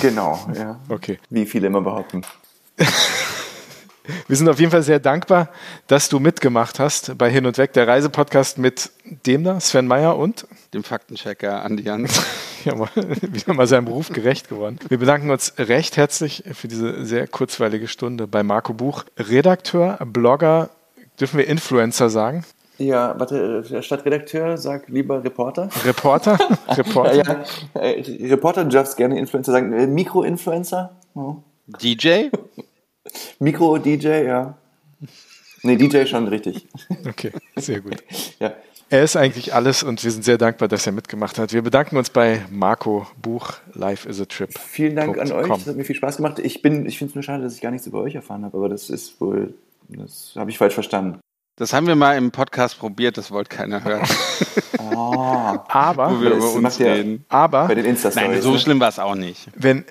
[0.00, 0.80] Genau, ja.
[0.88, 1.18] Okay.
[1.30, 2.22] Wie viele immer behaupten.
[4.28, 5.48] Wir sind auf jeden Fall sehr dankbar,
[5.86, 8.90] dass du mitgemacht hast bei Hin und Weg, der Reisepodcast mit
[9.26, 12.22] dem da, Sven Meyer und dem Faktenchecker Andi Jans.
[12.64, 14.78] ja, mal, wieder mal seinem Beruf gerecht geworden.
[14.88, 20.68] Wir bedanken uns recht herzlich für diese sehr kurzweilige Stunde bei Marco Buch, Redakteur, Blogger,
[21.18, 22.44] dürfen wir Influencer sagen?
[22.76, 25.70] Ja, warte, äh, statt Redakteur sag lieber Reporter.
[25.84, 26.38] Reporter?
[26.68, 27.14] Reporter.
[27.14, 29.72] ja, äh, Reporter, du darfst gerne Influencer sagen.
[29.72, 30.94] Äh, Mikroinfluencer?
[31.14, 31.36] Oh.
[31.66, 32.30] DJ?
[33.38, 34.56] Mikro-DJ, ja.
[35.62, 36.66] Nee, DJ schon richtig.
[37.08, 37.96] Okay, sehr gut.
[38.38, 38.54] ja.
[38.90, 41.52] Er ist eigentlich alles und wir sind sehr dankbar, dass er mitgemacht hat.
[41.52, 44.50] Wir bedanken uns bei Marco Buch Life is a Trip.
[44.58, 45.50] Vielen Dank an euch.
[45.50, 46.38] Es hat mir viel Spaß gemacht.
[46.38, 48.68] Ich, ich finde es nur schade, dass ich gar nichts über euch erfahren habe, aber
[48.68, 49.54] das ist wohl,
[49.88, 51.18] das habe ich falsch verstanden.
[51.56, 54.06] Das haben wir mal im Podcast probiert, das wollte keiner hören.
[54.78, 57.24] oh, aber, Wo wir über uns reden.
[57.28, 58.58] aber, bei den Nein, so ne?
[58.58, 59.48] schlimm war es auch nicht.
[59.54, 59.84] Wenn,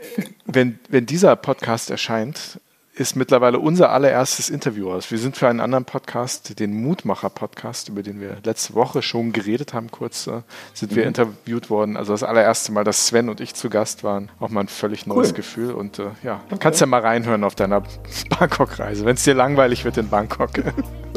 [0.45, 2.59] wenn, wenn dieser Podcast erscheint,
[2.95, 5.09] ist mittlerweile unser allererstes Interview aus.
[5.09, 9.73] Wir sind für einen anderen Podcast, den Mutmacher-Podcast, über den wir letzte Woche schon geredet
[9.73, 10.41] haben, kurz äh,
[10.75, 10.95] sind mhm.
[10.97, 11.97] wir interviewt worden.
[11.97, 14.29] Also das allererste Mal, dass Sven und ich zu Gast waren.
[14.39, 15.33] Auch mal ein völlig neues cool.
[15.33, 15.71] Gefühl.
[15.71, 16.57] Und äh, ja, okay.
[16.59, 17.81] kannst ja mal reinhören auf deiner
[18.39, 20.51] Bangkok-Reise, wenn es dir langweilig wird in Bangkok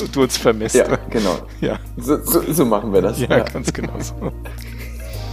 [0.01, 0.77] und du uns vermisst.
[0.77, 1.41] Ja, genau.
[1.61, 1.79] Ja.
[1.99, 3.21] So, so, so machen wir das.
[3.21, 3.41] Ja, ja.
[3.41, 4.33] ganz genau so.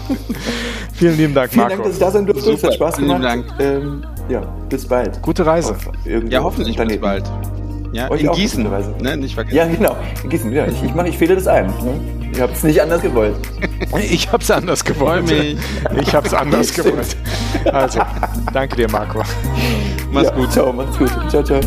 [0.94, 1.76] Vielen lieben Dank, Vielen Marco.
[1.76, 2.52] Dank, dass ich da sein durfte.
[2.52, 3.22] Es hat Spaß gemacht.
[3.22, 3.46] Vielen Dank.
[3.60, 5.22] Ähm, ja, bis bald.
[5.22, 5.76] Gute Reise.
[6.30, 7.24] ja, hoffentlich bis bald.
[7.94, 8.68] Ja, Euch in Gießen.
[9.02, 9.18] Ne?
[9.18, 9.56] Nicht vergessen.
[9.56, 9.96] Ja, genau.
[10.24, 10.66] In Gießen, ja.
[10.66, 11.68] Ich, ich, mach, ich fehle das ein.
[11.68, 12.00] Ne?
[12.32, 13.36] Ich habe es nicht anders gewollt.
[14.10, 15.32] Ich habe es anders gewollt.
[16.02, 17.16] Ich habe es anders gewollt.
[17.72, 18.00] Also,
[18.52, 19.22] danke dir, Marco.
[20.12, 20.52] Mach's ja, gut.
[20.52, 21.12] Ciao, mach's gut.
[21.30, 21.60] Ciao, ciao.